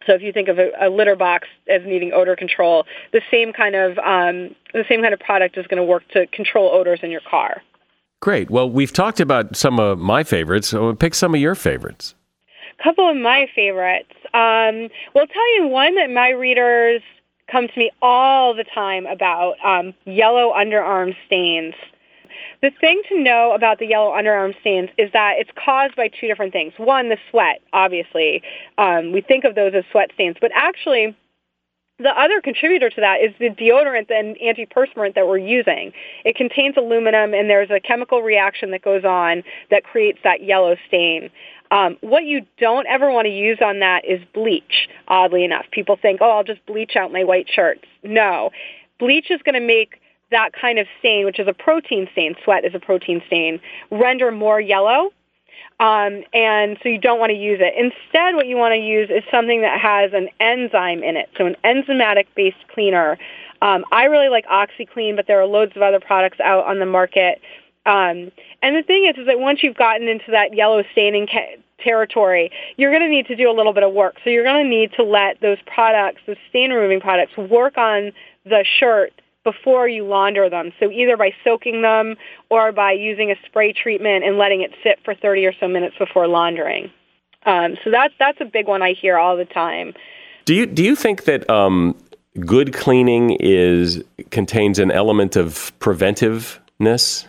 So 0.06 0.14
if 0.14 0.22
you 0.22 0.32
think 0.32 0.48
of 0.48 0.60
a, 0.60 0.72
a 0.80 0.90
litter 0.90 1.16
box 1.16 1.48
as 1.70 1.82
needing 1.86 2.12
odor 2.14 2.36
control, 2.36 2.86
the 3.14 3.22
same 3.30 3.54
kind 3.54 3.76
of 3.76 3.98
um, 4.00 4.56
the 4.74 4.86
same 4.90 5.02
kind 5.02 5.14
of 5.14 5.20
product 5.20 5.58
is 5.58 5.68
going 5.68 5.78
to 5.78 5.84
work 5.84 6.04
to 6.10 6.28
control 6.28 6.72
odors 6.74 7.00
in 7.04 7.12
your 7.12 7.22
car. 7.30 7.62
Great. 8.20 8.52
Well, 8.52 8.70
we've 8.70 8.94
talked 8.94 9.20
about 9.20 9.56
some 9.56 9.80
of 9.80 9.98
my 9.98 10.24
favorites. 10.24 10.68
So 10.70 10.94
pick 10.94 11.16
some 11.16 11.34
of 11.34 11.42
your 11.42 11.56
favorites. 11.56 12.14
A 12.80 12.84
couple 12.84 13.10
of 13.10 13.18
my 13.18 13.48
favorites. 13.56 14.14
Um, 14.34 14.90
well, 15.14 15.24
I'll 15.24 15.28
tell 15.28 15.56
you 15.58 15.68
one 15.68 15.96
that 15.96 16.10
my 16.10 16.30
readers 16.30 17.02
come 17.52 17.68
to 17.68 17.80
me 17.80 17.92
all 18.02 18.54
the 18.54 18.64
time 18.64 19.06
about 19.06 19.56
um, 19.66 19.94
yellow 20.06 20.54
underarm 20.54 21.16
stains. 21.26 21.74
The 22.62 22.72
thing 22.80 23.02
to 23.10 23.22
know 23.22 23.54
about 23.54 23.80
the 23.80 23.88
yellow 23.88 24.12
underarm 24.12 24.60
stains 24.62 24.90
is 24.98 25.12
that 25.14 25.36
it's 25.38 25.52
caused 25.56 25.96
by 25.96 26.08
two 26.08 26.28
different 26.28 26.54
things. 26.54 26.74
One, 26.78 27.10
the 27.10 27.18
sweat, 27.30 27.62
obviously. 27.74 28.42
Um, 28.78 29.12
we 29.12 29.22
think 29.22 29.44
of 29.44 29.56
those 29.56 29.74
as 29.76 29.84
sweat 29.92 30.12
stains, 30.14 30.38
but 30.40 30.52
actually, 30.54 31.16
the 32.00 32.10
other 32.10 32.42
contributor 32.42 32.90
to 32.90 33.02
that 33.02 33.22
is 33.22 33.32
the 33.40 33.50
deodorant 33.50 34.10
and 34.10 34.36
antiperspirant 34.38 35.14
that 35.16 35.28
we're 35.28 35.38
using. 35.38 35.94
It 36.26 36.36
contains 36.36 36.76
aluminum, 36.78 37.34
and 37.34 37.50
there's 37.50 37.70
a 37.70 37.80
chemical 37.80 38.22
reaction 38.22 38.72
that 38.72 38.82
goes 38.82 39.06
on 39.06 39.44
that 39.70 39.84
creates 39.84 40.20
that 40.24 40.44
yellow 40.44 40.76
stain. 40.88 41.30
Um, 41.70 41.98
what 42.02 42.26
you 42.26 42.46
don't 42.58 42.88
ever 42.88 43.12
want 43.12 43.28
to 43.28 43.32
use 43.32 43.60
on 43.64 43.80
that 43.80 44.04
is 44.04 44.20
bleach, 44.34 44.90
oddly 45.08 45.46
enough. 45.46 45.66
People 45.72 45.96
think, 45.96 46.22
oh, 46.22 46.30
I'll 46.30 46.44
just 46.44 46.66
bleach 46.66 46.96
out 46.96 47.14
my 47.14 47.24
white 47.24 47.48
shirts. 47.50 47.84
No. 48.04 48.50
Bleach 49.00 49.32
is 49.32 49.42
going 49.44 49.56
to 49.56 49.66
make 49.66 50.01
that 50.32 50.52
kind 50.54 50.80
of 50.80 50.88
stain, 51.00 51.26
which 51.26 51.40
is 51.40 51.48
a 51.48 51.54
protein 51.54 52.08
stain, 52.12 52.36
sweat 52.44 52.66
is 52.66 52.74
a 52.74 52.80
protein 52.80 53.22
stain, 53.28 53.60
render 53.92 54.32
more 54.32 54.60
yellow. 54.60 55.12
Um, 55.80 56.24
and 56.34 56.78
so 56.82 56.90
you 56.90 57.00
don't 57.00 57.20
want 57.20 57.32
to 57.32 57.38
use 57.38 57.60
it. 57.62 57.74
Instead, 57.76 58.36
what 58.36 58.48
you 58.48 58.56
want 58.56 58.74
to 58.74 58.80
use 58.80 59.10
is 59.10 59.24
something 59.32 59.62
that 59.62 59.80
has 59.80 60.12
an 60.14 60.30
enzyme 60.40 61.04
in 61.04 61.18
it, 61.18 61.30
so 61.38 61.46
an 61.46 61.56
enzymatic-based 61.64 62.68
cleaner. 62.74 63.18
Um, 63.62 63.86
I 63.92 64.06
really 64.06 64.30
like 64.30 64.46
OxiClean, 64.46 65.16
but 65.16 65.28
there 65.28 65.40
are 65.42 65.46
loads 65.46 65.74
of 65.76 65.82
other 65.82 66.00
products 66.00 66.40
out 66.40 66.66
on 66.66 66.80
the 66.80 66.86
market. 66.86 67.42
Um, 67.86 68.32
and 68.62 68.76
the 68.76 68.84
thing 68.86 69.08
is, 69.08 69.18
is 69.18 69.26
that 69.26 69.40
once 69.40 69.64
you've 69.64 69.76
gotten 69.76 70.08
into 70.08 70.32
that 70.32 70.56
yellow 70.56 70.84
staining 70.92 71.28
ca- 71.28 71.58
territory, 71.80 72.52
you're 72.78 72.92
going 72.92 73.02
to 73.02 73.10
need 73.10 73.26
to 73.28 73.36
do 73.36 73.50
a 73.50 73.54
little 73.54 73.74
bit 73.74 73.84
of 73.84 73.92
work. 73.92 74.18
So 74.24 74.30
you're 74.30 74.44
going 74.44 74.64
to 74.64 74.70
need 74.70 74.94
to 74.94 75.04
let 75.04 75.42
those 75.42 75.58
products, 75.66 76.22
those 76.28 76.38
stain 76.50 76.72
removing 76.72 77.02
products, 77.02 77.36
work 77.38 77.78
on 77.78 78.12
the 78.46 78.64
shirt 78.80 79.14
before 79.44 79.88
you 79.88 80.06
launder 80.06 80.50
them. 80.50 80.72
So 80.80 80.92
either 80.92 81.18
by 81.18 81.34
soaking 81.44 81.82
them 81.82 82.16
or 82.50 82.72
by 82.72 82.92
using 82.92 83.32
a 83.32 83.36
spray 83.46 83.74
treatment 83.74 84.24
and 84.24 84.38
letting 84.38 84.62
it 84.62 84.72
sit 84.84 85.00
for 85.04 85.16
30 85.16 85.46
or 85.46 85.54
so 85.60 85.68
minutes 85.68 85.96
before 85.98 86.28
laundering. 86.28 86.92
Um, 87.46 87.76
so 87.84 87.90
that's 87.90 88.14
that's 88.20 88.40
a 88.40 88.46
big 88.46 88.68
one 88.68 88.82
I 88.82 88.94
hear 88.94 89.18
all 89.18 89.36
the 89.36 89.46
time. 89.46 89.94
Do 90.46 90.54
you 90.54 90.66
do 90.66 90.84
you 90.84 90.96
think 90.96 91.24
that 91.24 91.50
um, 91.50 91.96
good 92.40 92.74
cleaning 92.74 93.38
is 93.40 94.04
contains 94.30 94.80
an 94.80 94.92
element 94.92 95.36
of 95.36 95.72
preventiveness? 95.80 97.28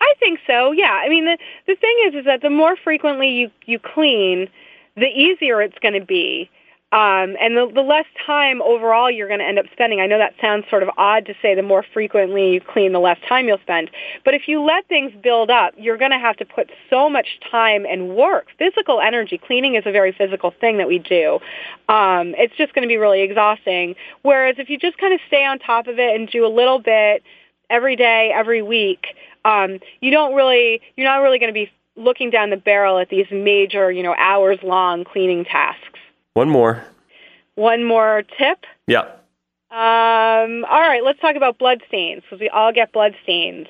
I 0.00 0.12
think 0.20 0.40
so. 0.46 0.72
Yeah. 0.72 1.00
I 1.02 1.08
mean, 1.08 1.24
the 1.24 1.38
the 1.66 1.76
thing 1.76 1.96
is, 2.06 2.14
is 2.14 2.24
that 2.26 2.42
the 2.42 2.50
more 2.50 2.76
frequently 2.76 3.28
you 3.28 3.50
you 3.64 3.78
clean, 3.78 4.48
the 4.96 5.06
easier 5.06 5.62
it's 5.62 5.78
going 5.78 5.98
to 5.98 6.04
be. 6.04 6.50
Um, 6.92 7.36
and 7.40 7.56
the, 7.56 7.68
the 7.74 7.82
less 7.82 8.06
time 8.24 8.62
overall 8.62 9.10
you're 9.10 9.26
going 9.26 9.40
to 9.40 9.46
end 9.46 9.58
up 9.58 9.66
spending. 9.72 10.00
I 10.00 10.06
know 10.06 10.18
that 10.18 10.34
sounds 10.40 10.66
sort 10.70 10.84
of 10.84 10.90
odd 10.96 11.26
to 11.26 11.34
say 11.42 11.54
the 11.54 11.62
more 11.62 11.84
frequently 11.92 12.54
you 12.54 12.60
clean, 12.60 12.92
the 12.92 13.00
less 13.00 13.18
time 13.28 13.48
you'll 13.48 13.58
spend. 13.58 13.90
But 14.24 14.34
if 14.34 14.46
you 14.46 14.62
let 14.62 14.86
things 14.86 15.12
build 15.20 15.50
up, 15.50 15.74
you're 15.76 15.96
going 15.96 16.12
to 16.12 16.18
have 16.18 16.36
to 16.36 16.44
put 16.44 16.70
so 16.88 17.10
much 17.10 17.40
time 17.50 17.84
and 17.86 18.14
work, 18.14 18.46
physical 18.56 19.00
energy. 19.00 19.36
Cleaning 19.36 19.74
is 19.74 19.82
a 19.84 19.90
very 19.90 20.12
physical 20.12 20.52
thing 20.60 20.78
that 20.78 20.86
we 20.86 21.00
do. 21.00 21.40
Um, 21.88 22.34
it's 22.38 22.54
just 22.56 22.72
going 22.72 22.82
to 22.84 22.88
be 22.88 22.98
really 22.98 23.22
exhausting. 23.22 23.96
Whereas 24.22 24.54
if 24.58 24.70
you 24.70 24.78
just 24.78 24.96
kind 24.98 25.12
of 25.12 25.18
stay 25.26 25.44
on 25.44 25.58
top 25.58 25.88
of 25.88 25.98
it 25.98 26.14
and 26.14 26.28
do 26.28 26.46
a 26.46 26.48
little 26.48 26.78
bit 26.78 27.24
every 27.68 27.96
day, 27.96 28.30
every 28.32 28.62
week, 28.62 29.08
um, 29.44 29.80
you 30.00 30.12
don't 30.12 30.34
really, 30.34 30.80
you're 30.96 31.06
not 31.06 31.18
really 31.18 31.40
going 31.40 31.52
to 31.52 31.54
be 31.54 31.68
looking 31.96 32.30
down 32.30 32.50
the 32.50 32.56
barrel 32.56 32.98
at 32.98 33.08
these 33.08 33.26
major, 33.32 33.90
you 33.90 34.04
know, 34.04 34.14
hours 34.16 34.58
long 34.62 35.02
cleaning 35.02 35.44
tasks. 35.44 35.98
One 36.36 36.50
more. 36.50 36.84
One 37.54 37.82
more 37.82 38.22
tip. 38.36 38.66
Yeah. 38.86 39.06
Um, 39.70 40.66
all 40.66 40.82
right, 40.82 41.00
let's 41.02 41.18
talk 41.18 41.34
about 41.34 41.58
blood 41.58 41.82
stains 41.88 42.24
because 42.24 42.40
we 42.40 42.50
all 42.50 42.74
get 42.74 42.92
blood 42.92 43.14
stains. 43.22 43.68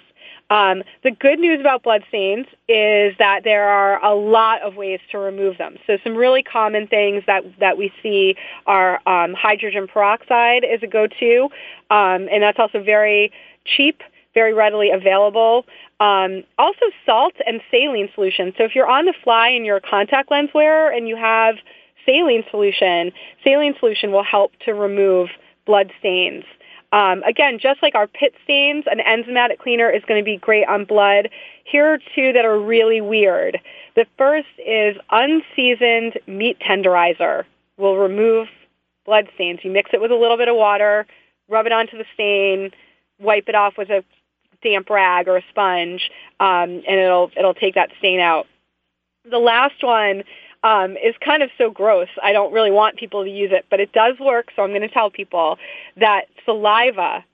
Um, 0.50 0.82
the 1.04 1.12
good 1.12 1.38
news 1.38 1.60
about 1.60 1.84
blood 1.84 2.02
stains 2.08 2.46
is 2.68 3.14
that 3.20 3.44
there 3.44 3.68
are 3.68 4.04
a 4.04 4.16
lot 4.16 4.62
of 4.62 4.74
ways 4.74 4.98
to 5.12 5.18
remove 5.18 5.58
them. 5.58 5.76
So 5.86 5.98
some 6.02 6.16
really 6.16 6.42
common 6.42 6.88
things 6.88 7.22
that, 7.28 7.44
that 7.60 7.78
we 7.78 7.92
see 8.02 8.34
are 8.66 9.00
um, 9.08 9.32
hydrogen 9.34 9.86
peroxide 9.86 10.64
is 10.64 10.82
a 10.82 10.88
go-to, 10.88 11.44
um, 11.90 12.28
and 12.32 12.42
that's 12.42 12.58
also 12.58 12.82
very 12.82 13.30
cheap, 13.64 14.02
very 14.34 14.52
readily 14.52 14.90
available. 14.90 15.66
Um, 16.00 16.42
also 16.58 16.86
salt 17.04 17.34
and 17.46 17.60
saline 17.70 18.08
solution. 18.12 18.52
So 18.58 18.64
if 18.64 18.74
you're 18.74 18.90
on 18.90 19.04
the 19.04 19.14
fly 19.22 19.50
and 19.50 19.64
you're 19.64 19.76
a 19.76 19.80
contact 19.80 20.32
lens 20.32 20.50
wearer 20.52 20.90
and 20.90 21.06
you 21.06 21.14
have 21.14 21.58
saline 22.06 22.44
solution, 22.50 23.12
saline 23.44 23.74
solution 23.78 24.12
will 24.12 24.24
help 24.24 24.52
to 24.64 24.72
remove 24.72 25.28
blood 25.66 25.92
stains. 25.98 26.44
Um, 26.92 27.22
again, 27.24 27.58
just 27.60 27.82
like 27.82 27.94
our 27.94 28.06
pit 28.06 28.34
stains, 28.44 28.84
an 28.86 29.00
enzymatic 29.00 29.58
cleaner 29.58 29.90
is 29.90 30.02
going 30.06 30.20
to 30.20 30.24
be 30.24 30.36
great 30.36 30.66
on 30.68 30.84
blood. 30.84 31.28
Here 31.64 31.84
are 31.92 31.98
two 32.14 32.32
that 32.32 32.44
are 32.44 32.58
really 32.58 33.00
weird. 33.00 33.58
The 33.96 34.06
first 34.16 34.46
is 34.64 34.96
unseasoned 35.10 36.18
meat 36.26 36.58
tenderizer 36.60 37.44
will 37.76 37.96
remove 37.96 38.48
blood 39.04 39.28
stains. 39.34 39.60
You 39.62 39.70
mix 39.72 39.90
it 39.92 40.00
with 40.00 40.10
a 40.10 40.16
little 40.16 40.36
bit 40.36 40.48
of 40.48 40.56
water, 40.56 41.06
rub 41.48 41.66
it 41.66 41.72
onto 41.72 41.98
the 41.98 42.04
stain, 42.14 42.70
wipe 43.20 43.48
it 43.48 43.54
off 43.54 43.74
with 43.76 43.90
a 43.90 44.04
damp 44.62 44.88
rag 44.88 45.28
or 45.28 45.36
a 45.36 45.42
sponge, 45.50 46.10
um, 46.40 46.82
and 46.86 47.00
it'll 47.00 47.30
it'll 47.36 47.54
take 47.54 47.74
that 47.74 47.90
stain 47.98 48.20
out. 48.20 48.46
The 49.28 49.38
last 49.38 49.82
one 49.82 50.22
um, 50.66 50.96
is 50.96 51.14
kind 51.24 51.44
of 51.44 51.50
so 51.56 51.70
gross. 51.70 52.08
I 52.22 52.32
don't 52.32 52.52
really 52.52 52.72
want 52.72 52.96
people 52.96 53.22
to 53.22 53.30
use 53.30 53.50
it, 53.52 53.66
but 53.70 53.78
it 53.78 53.92
does 53.92 54.18
work. 54.18 54.48
So 54.56 54.62
I'm 54.62 54.70
going 54.70 54.82
to 54.82 54.88
tell 54.88 55.10
people 55.10 55.58
that 55.96 56.22
saliva 56.44 57.24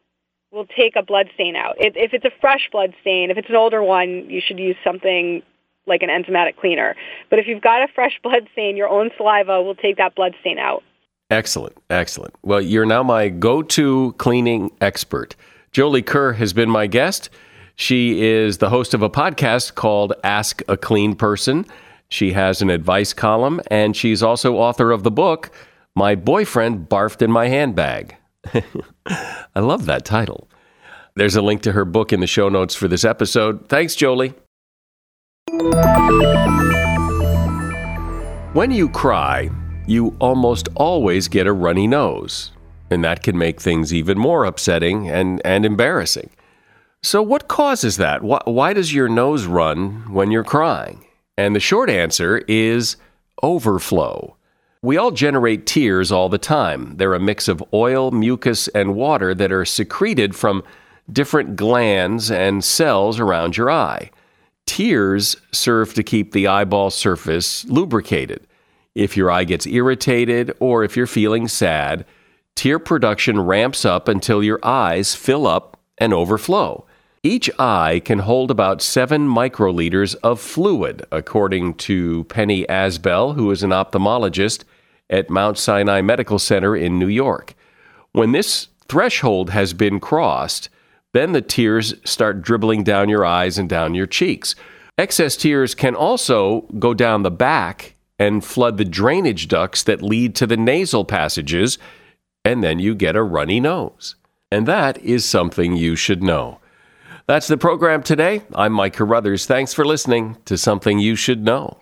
will 0.51 0.67
take 0.67 0.97
a 0.97 1.03
blood 1.03 1.31
stain 1.33 1.57
out. 1.57 1.77
If, 1.79 1.95
if 1.97 2.13
it's 2.13 2.27
a 2.27 2.41
fresh 2.43 2.69
blood 2.71 2.93
stain, 3.01 3.31
if 3.31 3.39
it's 3.39 3.49
an 3.49 3.57
older 3.57 3.83
one, 3.83 4.29
you 4.29 4.43
should 4.47 4.59
use 4.59 4.77
something 4.85 5.43
like 5.87 6.03
an 6.03 6.11
enzymatic 6.11 6.57
cleaner. 6.57 6.95
But 7.31 7.39
if 7.39 7.47
you've 7.47 7.63
got 7.63 7.83
a 7.83 7.89
fresh 7.95 8.21
blood 8.23 8.49
stain, 8.53 8.77
your 8.77 8.89
own 8.89 9.11
saliva 9.17 9.63
will 9.63 9.77
take 9.77 9.97
that 9.97 10.15
blood 10.15 10.35
stain 10.43 10.59
out. 10.59 10.83
Excellent, 11.31 11.75
excellent. 11.89 12.35
Well, 12.43 12.61
you're 12.61 12.85
now 12.85 13.03
my 13.03 13.31
go-to 13.31 14.13
cleaning 14.19 14.71
expert. 14.83 15.35
Jolie 15.71 16.03
Kerr 16.03 16.35
has 16.35 16.53
been 16.53 16.69
my 16.69 16.87
guest. 16.87 17.31
She 17.77 18.23
is 18.23 18.59
the 18.59 18.69
host 18.69 18.93
of 18.93 19.01
a 19.01 19.09
podcast 19.09 19.75
called 19.75 20.13
Ask 20.23 20.61
a 20.69 20.77
Clean 20.77 21.17
Person. 21.17 21.65
She 22.13 22.33
has 22.33 22.61
an 22.61 22.69
advice 22.69 23.15
column, 23.15 23.63
and 23.71 23.97
she's 23.97 24.23
also 24.23 24.57
author 24.57 24.91
of 24.91 25.03
the 25.03 25.11
book, 25.11 25.51
My 25.97 26.15
Boyfriend 26.15 26.87
Barfed 26.87 27.23
in 27.23 27.33
My 27.33 27.49
Handbag. 27.49 28.15
I 29.07 29.61
love 29.61 29.87
that 29.87 30.05
title. 30.05 30.47
There's 31.17 31.37
a 31.37 31.41
link 31.41 31.63
to 31.63 31.73
her 31.73 31.87
book 31.87 32.13
in 32.13 32.21
the 32.21 32.27
show 32.27 32.51
notes 32.51 32.75
for 32.75 32.87
this 32.87 33.07
episode. 33.07 33.67
Thanks, 33.71 33.95
Jolie. 33.95 34.35
When 38.53 38.71
you 38.73 38.91
cry, 38.91 39.49
you 39.87 40.15
almost 40.21 40.69
always 40.75 41.29
get 41.29 41.47
a 41.47 41.53
runny 41.55 41.87
nose, 41.87 42.51
and 42.91 43.03
that 43.05 43.23
can 43.23 43.39
make 43.39 43.59
things 43.59 43.95
even 43.95 44.19
more 44.19 44.45
upsetting 44.45 45.09
and, 45.09 45.41
and 45.47 45.65
embarrassing. 45.65 46.29
So, 47.03 47.23
what 47.23 47.49
causes 47.49 47.97
that? 47.97 48.23
Why, 48.23 48.43
why 48.45 48.75
does 48.75 48.93
your 48.93 49.09
nose 49.09 49.47
run 49.47 50.13
when 50.13 50.31
you're 50.31 50.45
crying? 50.45 51.07
And 51.37 51.57
the 51.57 51.61
short 51.61 51.89
answer 51.89 52.39
is 52.49 52.97
overflow. 53.43 54.37
We 54.83 54.97
all 54.97 55.13
generate 55.13 55.67
tears 55.67 56.11
all 56.11 56.29
the 56.29 56.39
time. 56.39 56.97
They're 56.97 57.15
a 57.15 57.21
mix 57.21 57.49
of 57.49 57.63
oil, 57.73 58.11
mucus, 58.11 58.69
and 58.69 58.95
water 58.95 59.35
that 59.35 59.53
are 59.53 59.65
secreted 59.65 60.35
from 60.35 60.65
different 61.11 61.57
glands 61.57 62.31
and 62.31 62.65
cells 62.65 63.21
around 63.21 63.57
your 63.57 63.71
eye. 63.71 64.11
Tears 64.67 65.37
serve 65.53 65.95
to 65.95 66.03
keep 66.03 66.33
the 66.33 66.47
eyeball 66.47 66.91
surface 66.91 67.65
lubricated. 67.67 68.47
If 68.95 69.17
your 69.17 69.31
eye 69.31 69.45
gets 69.45 69.67
irritated 69.67 70.55
or 70.61 70.85
if 70.85 70.97
you're 70.97 71.07
feeling 71.07 71.49
sad, 71.49 72.05
tear 72.55 72.79
production 72.79 73.41
ramps 73.41 73.85
up 73.85 74.09
until 74.09 74.43
your 74.43 74.61
eyes 74.63 75.15
fill 75.15 75.47
up 75.47 75.79
and 75.99 76.13
overflow. 76.13 76.87
Each 77.25 77.49
eye 77.57 78.03
can 78.05 78.19
hold 78.19 78.51
about 78.51 78.83
7 78.83 79.29
microliters 79.29 80.17
of 80.25 80.41
fluid, 80.41 81.07
according 81.13 81.75
to 81.75 82.25
Penny 82.25 82.67
Asbell, 82.67 83.37
who 83.37 83.49
is 83.53 83.63
an 83.63 83.71
ophthalmologist 83.71 84.65
at 85.09 85.31
Mount 85.31 85.57
Sinai 85.57 86.01
Medical 86.01 86.41
Center 86.41 86.75
in 86.75 86.99
New 86.99 87.07
York. 87.07 87.55
When 88.11 88.33
this 88.33 88.67
threshold 88.89 89.51
has 89.51 89.73
been 89.73 90.01
crossed, 90.01 90.69
then 91.13 91.31
the 91.31 91.41
tears 91.41 91.95
start 92.05 92.43
dribbling 92.43 92.83
down 92.83 93.09
your 93.09 93.25
eyes 93.25 93.57
and 93.57 93.69
down 93.69 93.95
your 93.95 94.07
cheeks. 94.07 94.57
Excess 94.99 95.37
tears 95.37 95.77
can 95.77 95.95
also 95.95 96.63
go 96.81 96.93
down 96.93 97.23
the 97.23 97.31
back 97.31 97.95
and 98.19 98.45
flood 98.45 98.79
the 98.79 98.85
drainage 98.85 99.47
ducts 99.47 99.85
that 99.85 100.03
lead 100.03 100.35
to 100.35 100.47
the 100.47 100.57
nasal 100.57 101.05
passages, 101.05 101.79
and 102.45 102.65
then 102.65 102.81
you 102.81 102.97
get 102.97 103.15
a 103.15 103.23
runny 103.23 103.61
nose. 103.61 104.17
And 104.51 104.67
that 104.67 104.99
is 104.99 105.25
something 105.25 105.77
you 105.77 105.95
should 105.95 106.21
know. 106.21 106.59
That's 107.33 107.47
the 107.47 107.57
program 107.57 108.03
today. 108.03 108.43
I'm 108.55 108.75
Mike 108.75 108.93
Carruthers. 108.93 109.47
Thanks 109.47 109.73
for 109.73 109.87
listening 109.87 110.37
to 110.45 110.59
Something 110.59 110.99
You 110.99 111.17
Should 111.17 111.43
Know. 111.43 111.82